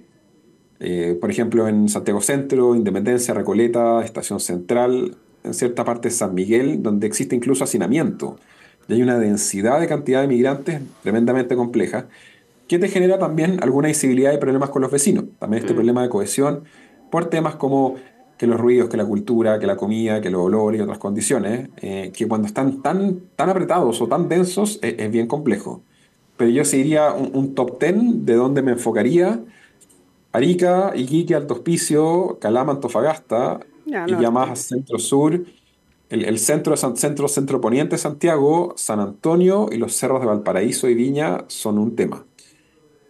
eh, 0.80 1.18
por 1.22 1.30
ejemplo, 1.30 1.68
en 1.68 1.90
Santiago 1.90 2.22
Centro, 2.22 2.76
Independencia, 2.76 3.34
Recoleta, 3.34 4.04
Estación 4.04 4.40
Central, 4.40 5.16
en 5.44 5.54
cierta 5.54 5.86
parte 5.86 6.10
de 6.10 6.16
San 6.16 6.34
Miguel, 6.34 6.82
donde 6.82 7.08
existe 7.08 7.36
incluso 7.36 7.64
hacinamiento. 7.64 8.38
Y 8.88 8.94
hay 8.94 9.04
una 9.04 9.20
densidad 9.20 9.80
de 9.80 9.88
cantidad 9.88 10.22
de 10.22 10.28
migrantes 10.28 10.82
tremendamente 11.04 11.56
compleja 11.56 12.08
que 12.68 12.80
te 12.80 12.88
genera 12.88 13.20
también 13.20 13.60
alguna 13.62 13.90
visibilidad 13.90 14.34
y 14.34 14.38
problemas 14.38 14.70
con 14.70 14.82
los 14.82 14.92
vecinos. 14.92 15.26
También 15.40 15.62
este 15.62 15.74
mm. 15.74 15.76
problema 15.76 16.02
de 16.02 16.10
cohesión 16.10 16.64
por 17.12 17.30
temas 17.30 17.56
como 17.56 17.98
que 18.38 18.48
los 18.48 18.60
ruidos, 18.60 18.90
que 18.90 18.98
la 18.98 19.06
cultura, 19.06 19.60
que 19.60 19.68
la 19.68 19.76
comida, 19.76 20.20
que 20.20 20.32
los 20.32 20.42
olores 20.42 20.80
y 20.80 20.82
otras 20.82 20.98
condiciones, 20.98 21.70
eh, 21.82 22.12
que 22.12 22.28
cuando 22.28 22.48
están 22.48 22.82
tan, 22.82 23.20
tan 23.36 23.50
apretados 23.50 24.02
o 24.02 24.08
tan 24.08 24.30
densos 24.30 24.80
es, 24.82 25.12
bien 25.12 25.28
complejo. 25.28 25.84
Pero 26.42 26.54
yo 26.54 26.66
seguiría 26.66 27.14
un, 27.14 27.30
un, 27.36 27.54
top 27.54 27.80
10 27.80 28.26
de 28.26 28.34
donde 28.34 28.64
me 28.64 28.72
enfocaría. 28.72 29.42
Arica, 30.32 30.92
Iquique, 30.96 31.36
Alto 31.36 31.54
Hospicio, 31.54 32.40
Calama, 32.42 32.72
Antofagasta, 32.72 33.60
y 33.86 33.92
ya 34.20 34.32
más 34.32 34.58
centro-sur, 34.58 35.46
el, 36.10 36.26
el, 36.26 36.40
centro, 36.40 36.76
centro, 36.76 37.28
centro 37.28 37.62
poniente 37.62 37.96
Santiago, 38.00 38.74
San 38.76 39.00
Antonio 39.00 39.70
y 39.72 39.78
los 39.78 39.94
cerros 39.94 40.20
de 40.20 40.26
Valparaíso 40.26 40.90
y 40.90 40.96
Viña 40.96 41.46
son 41.46 41.78
un 41.78 41.96
tema. 41.96 42.26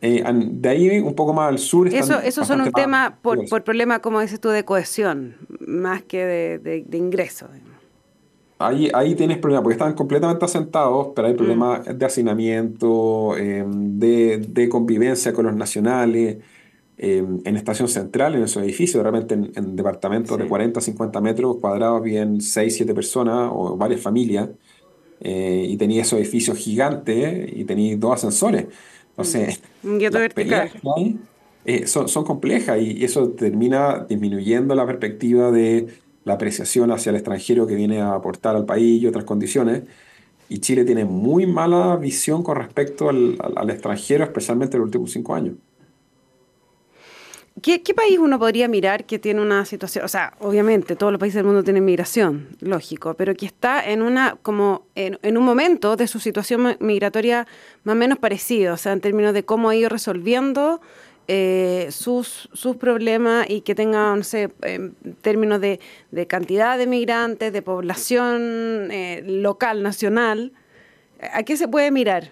Eh, 0.02 0.22
de 0.30 0.68
ahí 0.68 1.00
un 1.00 1.16
poco 1.16 1.32
más 1.32 1.48
al 1.48 1.60
sur. 1.60 1.88
Eso, 1.88 2.20
eso 2.20 2.44
son 2.44 2.60
un 2.60 2.74
tema 2.74 3.18
por, 3.22 3.48
por, 3.48 3.64
problema, 3.64 4.00
como 4.00 4.20
dices 4.20 4.42
tú, 4.42 4.50
de 4.50 4.66
cohesión, 4.66 5.38
más 5.66 6.04
que 6.04 6.26
de, 6.26 6.84
de, 6.86 6.98
ingreso. 6.98 7.48
Ahí, 8.62 8.90
ahí 8.94 9.16
tienes 9.16 9.38
problemas, 9.38 9.64
porque 9.64 9.74
están 9.74 9.94
completamente 9.94 10.46
asentados, 10.46 11.10
pero 11.16 11.28
hay 11.28 11.34
mm. 11.34 11.38
problemas 11.38 12.00
de 12.00 12.06
hacinamiento, 12.06 13.38
em, 13.38 14.00
de, 14.00 14.38
de, 14.38 14.70
convivencia 14.70 15.34
con 15.34 15.46
los 15.46 15.56
nacionales, 15.56 16.38
em, 16.98 17.40
en 17.44 17.56
estación 17.56 17.88
central, 17.88 18.36
en 18.36 18.44
esos 18.44 18.64
edificios, 18.64 19.02
realmente 19.02 19.34
en, 19.34 19.76
departamentos 19.76 20.38
de 20.38 20.48
40, 20.48 20.80
50 20.82 21.22
metros 21.22 21.58
cuadrados, 21.58 22.04
bien 22.04 22.42
6, 22.42 22.76
7 22.76 22.94
personas 22.94 23.50
o 23.52 23.76
varias 23.76 24.02
familias, 24.02 24.50
eh, 25.20 25.66
y 25.68 25.78
tenía 25.78 26.02
esos 26.02 26.20
edificios 26.20 26.58
gigantes 26.58 27.50
y 27.54 27.64
tenía 27.66 27.96
dos 27.98 28.14
ascensores. 28.14 28.68
Entonces, 29.10 29.62
mm. 29.84 29.98
las 30.12 30.34
peleas 30.34 30.72
eh, 31.64 31.86
son, 31.86 32.08
son, 32.08 32.24
complejas 32.24 32.80
y 32.82 33.04
eso 33.06 33.30
termina 33.30 34.06
disminuyendo 34.10 34.74
la 34.74 34.86
perspectiva 34.86 35.52
de 35.52 35.88
la 36.24 36.34
apreciación 36.34 36.92
hacia 36.92 37.10
el 37.10 37.16
extranjero 37.16 37.68
que 37.68 37.76
viene 37.76 38.02
a 38.02 38.14
aportar 38.14 38.56
al 38.56 38.66
país 38.66 39.02
y 39.02 39.08
otras 39.08 39.26
condiciones. 39.26 39.84
Y 40.50 40.60
Chile 40.60 40.84
tiene 40.84 41.06
muy 41.06 41.46
mala 41.46 41.96
visión 41.96 42.44
con 42.44 42.58
respecto 42.58 43.10
al, 43.10 43.38
al, 43.56 43.70
extranjero, 43.70 44.24
especialmente 44.24 44.76
en 44.76 44.82
los 44.82 44.88
últimos 44.88 45.12
cinco 45.12 45.34
años. 45.34 45.56
¿Qué, 47.62 47.80
país 47.94 48.18
uno 48.18 48.40
podría 48.40 48.68
mirar 48.68 49.06
que 49.06 49.20
tiene 49.20 49.40
una 49.42 49.66
situación, 49.66 50.04
o 50.04 50.08
sea, 50.08 50.34
obviamente 50.40 50.96
todos 50.96 51.12
los 51.12 51.20
países 51.20 51.36
del 51.36 51.46
mundo 51.46 51.64
tienen 51.64 51.86
migración, 51.86 52.48
lógico, 52.60 53.14
pero 53.14 53.36
que 53.36 53.46
está 53.46 53.88
en 53.88 54.02
una 54.02 54.38
como 54.42 54.86
en, 54.96 55.38
un 55.38 55.44
momento 55.44 55.96
de 55.96 56.08
su 56.08 56.20
situación 56.20 56.78
migratoria 56.80 57.46
más 57.84 57.94
o 57.94 57.98
menos 57.98 58.18
parecido, 58.18 58.74
o 58.74 58.78
sea, 58.78 58.94
en 58.94 59.02
términos 59.02 59.34
de 59.34 59.44
cómo 59.44 59.70
ha 59.70 59.76
ido 59.76 59.90
resolviendo 59.90 60.82
eh, 61.34 61.88
sus, 61.92 62.50
sus 62.52 62.76
problemas 62.76 63.50
y 63.50 63.62
que 63.62 63.76
tenga, 63.76 64.14
no 64.16 64.24
sé, 64.24 64.50
en 64.64 64.96
términos 65.22 65.62
de, 65.62 65.80
cantidad 66.28 66.78
de 66.78 66.88
migrantes, 66.88 67.54
de 67.54 67.62
población 67.62 68.90
eh, 68.92 69.24
local, 69.26 69.84
nacional, 69.84 70.52
¿a 71.34 71.44
qué 71.44 71.56
se 71.56 71.68
puede 71.68 71.92
mirar? 71.92 72.32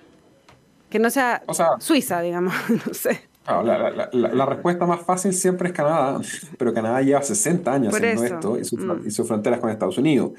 Que 0.90 1.00
no 1.00 1.10
sea, 1.10 1.44
Suiza, 1.80 2.22
digamos, 2.22 2.54
no 2.88 2.94
sé 2.94 3.30
la, 3.50 4.46
respuesta 4.46 4.86
más 4.86 5.02
fácil 5.02 5.34
siempre 5.34 5.70
es 5.70 5.74
Canadá, 5.74 6.20
pero 6.58 6.74
Canadá 6.74 7.02
lleva 7.02 7.22
60 7.22 7.72
años 7.72 7.94
haciendo 7.94 8.24
esto 8.24 8.58
y, 8.58 8.62
mm. 8.62 9.12
sus 9.12 9.28
fronteras 9.28 9.60
con 9.60 9.70
Estados 9.70 9.98
Unidos. 9.98 10.32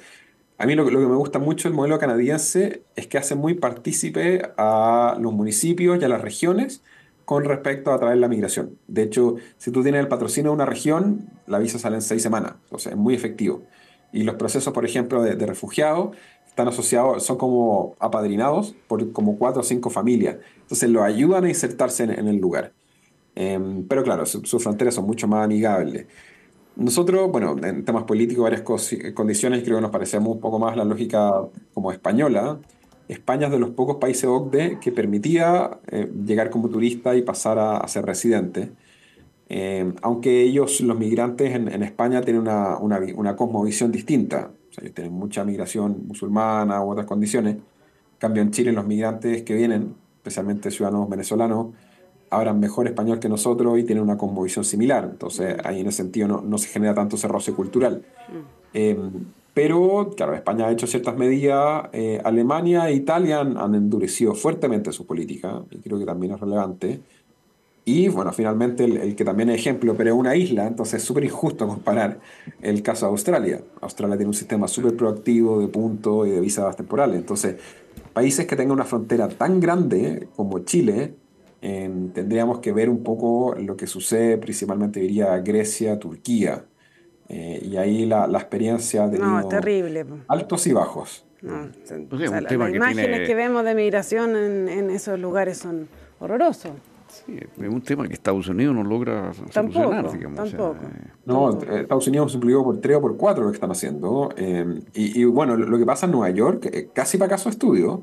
A 0.59 0.67
mí 0.67 0.75
lo, 0.75 0.85
que 0.85 0.95
me 0.95 1.17
gusta 1.17 1.39
mucho 1.39 1.69
del 1.69 1.77
modelo 1.77 1.99
canadiense 1.99 2.83
es 2.95 3.07
que 3.07 3.19
hace 3.19 3.35
muy 3.35 3.55
partícipe 3.55 4.43
a 4.57 5.17
los 5.19 5.33
municipios 5.33 6.01
y 6.01 6.05
a 6.05 6.09
las 6.09 6.21
regiones 6.21 6.83
con 7.31 7.45
respecto 7.45 7.93
a 7.93 8.01
traer 8.01 8.19
la 8.19 8.27
migración. 8.27 8.77
De 8.89 9.05
hecho, 9.05 9.37
si 9.57 9.71
tú 9.71 9.85
tienes 9.85 10.01
el 10.01 10.09
patrocinio 10.09 10.51
de 10.51 10.55
una 10.57 10.67
región, 10.67 11.31
la 11.47 11.61
visa 11.61 11.79
sale 11.79 11.95
en 11.95 12.03
seis 12.03 12.25
semanas, 12.25 12.55
o 12.71 12.79
sea, 12.81 12.91
es 12.91 12.99
muy 12.99 13.15
efectivo. 13.15 13.63
Y 14.13 14.25
los 14.25 14.35
procesos, 14.35 14.75
por 14.75 14.85
ejemplo, 14.85 15.23
de, 15.23 15.47
refugiados 15.47 16.17
están 16.49 16.67
asociados, 16.67 17.25
son 17.25 17.39
como 17.39 17.95
apadrinados 18.01 18.75
por 18.89 19.13
como 19.13 19.39
cuatro 19.39 19.61
o 19.61 19.65
cinco 19.65 19.91
familias. 19.91 20.39
Entonces, 20.63 20.91
lo 20.91 21.05
ayudan 21.05 21.45
a 21.45 21.49
insertarse 21.49 22.03
en 22.03 22.27
el 22.27 22.39
lugar. 22.39 22.73
Em, 23.37 23.87
pero 23.87 24.03
claro, 24.03 24.27
sus 24.27 24.61
fronteras 24.61 24.97
son 24.97 25.07
mucho 25.07 25.29
más 25.29 25.45
amigables. 25.45 26.09
Nosotros, 26.75 27.31
bueno, 27.31 27.55
en 27.63 27.85
temas 27.85 28.03
políticos, 28.03 28.43
varias 28.43 28.63
condiciones, 29.15 29.63
creo 29.63 29.77
que 29.77 29.83
nos 29.83 29.93
parecemos 29.93 30.35
un 30.35 30.41
poco 30.41 30.59
más 30.59 30.77
la 30.77 30.85
lógica 30.85 31.45
como 31.75 31.93
española. 31.93 32.59
España 33.11 33.47
es 33.47 33.53
de 33.53 33.59
los 33.59 33.71
pocos 33.71 33.97
países 33.97 34.25
OCDE 34.25 34.79
que 34.81 34.93
permitía 34.93 35.81
eh, 35.89 36.11
llegar 36.25 36.49
como 36.49 36.69
turista 36.69 37.17
y 37.17 37.23
pasar 37.23 37.59
a, 37.59 37.87
ser 37.89 38.05
residente. 38.05 38.71
Em, 39.49 39.95
aunque 40.03 40.43
ellos, 40.43 40.81
los 40.81 40.97
migrantes 40.97 41.53
en, 41.55 41.83
España, 41.83 42.21
tienen 42.21 42.43
una, 42.43 42.79
una, 42.79 43.01
una, 43.17 43.35
cosmovisión 43.35 43.91
distinta. 43.91 44.53
O 44.71 44.73
sea, 44.73 44.83
ellos 44.83 44.95
tienen 44.95 45.13
mucha 45.13 45.45
migración 45.45 46.07
musulmana 46.07 46.85
u 46.85 46.91
otras 46.91 47.07
condiciones. 47.07 47.57
En 47.57 47.63
cambio, 48.19 48.43
en 48.43 48.53
Chile, 48.53 48.71
los 48.71 48.87
migrantes 48.87 49.43
que 49.43 49.55
vienen, 49.55 49.95
especialmente 50.19 50.71
ciudadanos 50.71 51.09
venezolanos, 51.09 51.75
hablan 52.31 52.61
mejor 52.61 52.87
español 52.87 53.19
que 53.19 53.29
nosotros 53.29 53.77
y 53.77 53.83
tienen 53.83 54.05
una 54.05 54.17
conmovisión 54.17 54.65
similar. 54.65 55.09
Entonces, 55.11 55.57
ahí 55.65 55.81
en 55.81 55.89
ese 55.89 55.97
sentido 55.97 56.29
no, 56.29 56.43
no 56.43 56.59
se 56.59 56.69
genera 56.69 56.95
tanto 56.95 57.17
ese 57.17 57.27
roce 57.27 57.53
cultural. 57.53 58.05
Mm. 58.29 58.61
Eh, 58.73 58.99
pero, 59.63 60.11
claro, 60.17 60.35
España 60.35 60.69
ha 60.69 60.73
hecho 60.73 60.87
ciertas 60.87 61.19
medidas, 61.19 61.91
eh, 61.93 62.19
Alemania 62.25 62.89
e 62.89 62.95
Italia 62.95 63.41
han, 63.41 63.75
endurecido 63.75 64.35
fuertemente 64.35 64.91
su 64.91 65.05
política, 65.05 65.63
y 65.71 65.81
creo 65.81 65.99
que 65.99 66.07
también 66.07 66.33
es 66.33 66.41
relevante. 66.41 67.01
Y, 67.85 68.09
bueno, 68.09 68.33
finalmente 68.33 68.85
el, 68.85 69.15
que 69.15 69.23
también 69.23 69.51
es 69.51 69.57
ejemplo, 69.57 69.95
pero 69.99 70.15
es 70.15 70.17
una 70.17 70.35
isla, 70.35 70.67
entonces 70.67 71.03
es 71.03 71.07
súper 71.07 71.25
injusto 71.25 71.69
comparar 71.69 72.21
el 72.63 72.83
caso 72.83 73.05
de 73.05 73.11
Australia. 73.11 73.61
Australia 73.83 74.17
tiene 74.17 74.29
un 74.29 74.35
sistema 74.35 74.67
súper 74.67 74.97
proactivo 74.97 75.61
de 75.61 75.69
puntos 75.69 76.27
y 76.27 76.31
de 76.31 76.41
visas 76.41 76.75
temporales. 76.75 77.17
Entonces, 77.17 77.57
países 78.15 78.47
que 78.47 78.57
tengan 78.57 78.73
una 78.73 78.87
frontera 78.87 79.29
tan 79.29 79.61
grande 79.61 80.29
como 80.37 80.61
Chile, 80.61 81.17
tendríamos 81.61 82.61
que 82.61 82.73
ver 82.73 82.89
un 82.89 83.03
poco 83.03 83.55
lo 83.59 83.77
que 83.77 83.87
sucede, 83.87 84.39
principalmente 84.39 85.01
diría 85.01 85.37
Grecia, 85.41 85.99
Turquía. 85.99 86.65
Eh, 87.33 87.61
y 87.65 87.77
ahí 87.77 88.07
la, 88.07 88.27
la 88.27 88.39
experiencia 88.39 89.07
de 89.07 89.21
terrible. 89.49 90.05
altos 90.27 90.67
y 90.67 90.73
bajos. 90.73 91.25
las 91.41 92.53
imágenes 92.75 93.27
que 93.29 93.35
vemos 93.37 93.65
de 93.65 93.75
migración 93.77 94.35
en, 94.35 94.69
en, 94.69 94.91
esos 94.91 95.17
lugares 95.17 95.59
son 95.59 95.89
horrorosos. 96.19 96.73
Sí, 97.07 97.39
es 97.39 97.69
un 97.69 97.83
tema 97.83 98.09
que 98.09 98.15
Estados 98.15 98.49
Unidos 98.49 98.75
no 98.75 98.83
logra 98.83 99.33
solucionar, 99.33 100.13
digamos. 100.13 100.51
Tampoco, 100.51 100.77
no, 101.25 101.53
eh, 101.53 101.83
Estados 101.83 102.09
Unidos 102.09 102.35
multiplicó 102.35 102.65
por 102.65 102.81
tres 102.81 102.97
o 102.97 103.01
por 103.01 103.17
cuatro 103.17 103.45
lo 103.45 103.51
que 103.51 103.57
están 103.57 103.71
haciendo. 103.71 104.31
Eh, 104.37 104.81
y, 104.95 105.21
y, 105.21 105.25
bueno, 105.25 105.57
lo 105.57 105.79
que 105.79 105.87
pasa 105.87 106.07
en 106.07 106.13
Nueva 106.13 106.31
York, 106.31 106.91
casi 106.93 107.17
para 107.17 107.31
caso 107.31 107.49
estudio, 107.49 108.03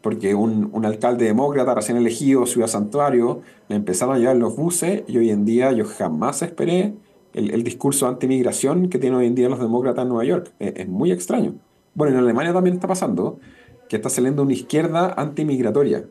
porque 0.00 0.34
un, 0.34 0.70
un, 0.72 0.86
alcalde 0.86 1.26
demócrata 1.26 1.74
recién 1.74 1.98
elegido, 1.98 2.46
Ciudad 2.46 2.68
Santuario, 2.68 3.42
le 3.68 3.76
empezaron 3.76 4.16
a 4.16 4.18
llevar 4.18 4.36
los 4.36 4.56
buses 4.56 5.02
y 5.06 5.18
hoy 5.18 5.30
en 5.30 5.44
día 5.44 5.72
yo 5.72 5.84
jamás 5.84 6.40
esperé 6.40 6.94
el, 7.34 7.50
el 7.50 7.62
discurso 7.62 8.08
anti-migración 8.08 8.88
que 8.88 8.98
tienen 8.98 9.18
hoy 9.18 9.26
en 9.26 9.34
día 9.34 9.48
los 9.48 9.60
demócratas 9.60 10.02
en 10.02 10.08
Nueva 10.08 10.24
York. 10.24 10.52
Es, 10.58 10.88
muy 10.88 11.12
extraño. 11.12 11.54
Bueno, 11.94 12.14
en 12.14 12.24
Alemania 12.24 12.52
también 12.52 12.76
está 12.76 12.88
pasando 12.88 13.38
que 13.88 13.96
está 13.96 14.08
saliendo 14.08 14.42
una 14.42 14.52
izquierda 14.52 15.12
antimigratoria. 15.16 16.04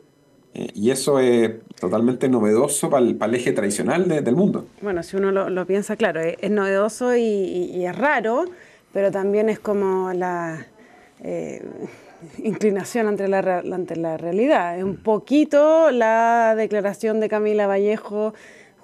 Eh, 0.54 0.68
y 0.74 0.90
eso 0.90 1.18
es 1.18 1.50
totalmente 1.80 2.28
novedoso 2.28 2.90
para 2.90 3.04
el, 3.04 3.18
el 3.20 3.34
eje 3.34 3.52
tradicional 3.52 4.06
del 4.06 4.36
mundo. 4.36 4.66
Bueno, 4.82 5.02
si 5.02 5.16
uno 5.16 5.32
lo, 5.32 5.48
lo 5.48 5.66
piensa, 5.66 5.96
claro, 5.96 6.20
es, 6.20 6.50
novedoso 6.50 7.16
y, 7.16 7.22
y, 7.22 7.86
es 7.86 7.96
raro, 7.96 8.44
pero 8.92 9.10
también 9.10 9.48
es 9.48 9.58
como 9.58 10.12
la... 10.12 10.66
Eh, 11.24 11.62
inclinación 12.38 13.08
ante 13.08 13.28
la, 13.28 13.58
ante 13.58 13.96
la 13.96 14.16
realidad. 14.16 14.78
Es 14.78 14.84
un 14.84 14.96
poquito 14.96 15.90
la 15.90 16.54
declaración 16.56 17.20
de 17.20 17.28
Camila 17.28 17.66
Vallejo 17.66 18.34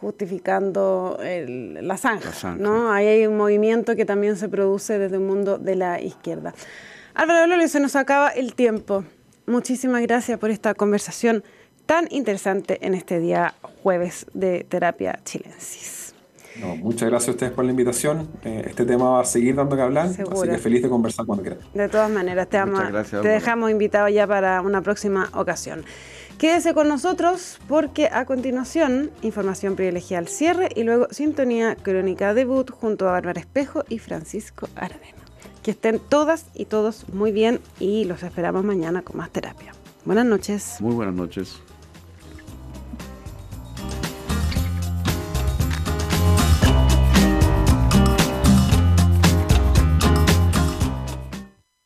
justificando 0.00 1.18
la, 1.20 1.96
zanja, 1.96 2.56
¿no? 2.56 2.92
Ahí 2.92 3.06
hay 3.06 3.26
un 3.26 3.36
movimiento 3.36 3.96
que 3.96 4.04
también 4.04 4.36
se 4.36 4.48
produce 4.48 4.98
desde 4.98 5.16
el 5.16 5.22
mundo 5.22 5.58
de 5.58 5.76
la 5.76 6.00
izquierda. 6.00 6.54
Álvaro 7.14 7.46
Lolo, 7.46 7.66
se 7.68 7.80
nos 7.80 7.96
acaba 7.96 8.28
el 8.28 8.54
tiempo. 8.54 9.04
Muchísimas 9.46 10.02
gracias 10.02 10.38
por 10.38 10.50
esta 10.50 10.74
conversación 10.74 11.42
tan 11.86 12.06
interesante 12.10 12.78
en 12.86 12.94
este 12.94 13.18
día 13.18 13.54
jueves 13.82 14.26
de 14.34 14.64
terapia 14.68 15.18
chilensis 15.24 16.08
muchas 16.58 17.08
gracias 17.08 17.28
a 17.28 17.30
ustedes 17.32 17.52
por 17.52 17.64
la 17.64 17.70
invitación. 17.70 18.28
Eh, 18.44 18.64
este 18.66 18.84
tema 18.84 19.10
va 19.10 19.20
a 19.20 19.24
seguir 19.24 19.54
dando 19.54 19.76
que 19.76 19.82
hablar, 19.82 20.06
así 20.06 20.48
que 20.48 20.58
feliz 20.58 20.82
de 20.82 20.88
conversar 20.88 21.26
cuando 21.26 21.42
quieran. 21.42 21.60
De 21.74 21.88
todas 21.88 22.10
maneras, 22.10 22.48
te, 22.48 22.58
te 23.22 23.28
dejamos 23.28 23.70
invitado 23.70 24.08
ya 24.08 24.26
para 24.26 24.60
una 24.60 24.82
próxima 24.82 25.30
ocasión. 25.34 25.84
Quédese 26.38 26.72
con 26.72 26.86
nosotros 26.86 27.58
porque 27.66 28.08
a 28.12 28.24
continuación, 28.24 29.10
información 29.22 29.74
privilegiada 29.74 30.20
al 30.20 30.28
cierre 30.28 30.68
y 30.76 30.84
luego 30.84 31.08
sintonía 31.10 31.74
crónica 31.74 32.32
debut 32.32 32.70
junto 32.70 33.08
a 33.08 33.12
Bárbara 33.12 33.40
Espejo 33.40 33.84
y 33.88 33.98
Francisco 33.98 34.68
Aravena. 34.76 35.18
Que 35.64 35.72
estén 35.72 35.98
todas 35.98 36.46
y 36.54 36.66
todos 36.66 37.08
muy 37.12 37.32
bien 37.32 37.58
y 37.80 38.04
los 38.04 38.22
esperamos 38.22 38.62
mañana 38.62 39.02
con 39.02 39.16
más 39.16 39.30
terapia. 39.30 39.72
Buenas 40.04 40.26
noches. 40.26 40.76
Muy 40.78 40.94
buenas 40.94 41.16
noches. 41.16 41.60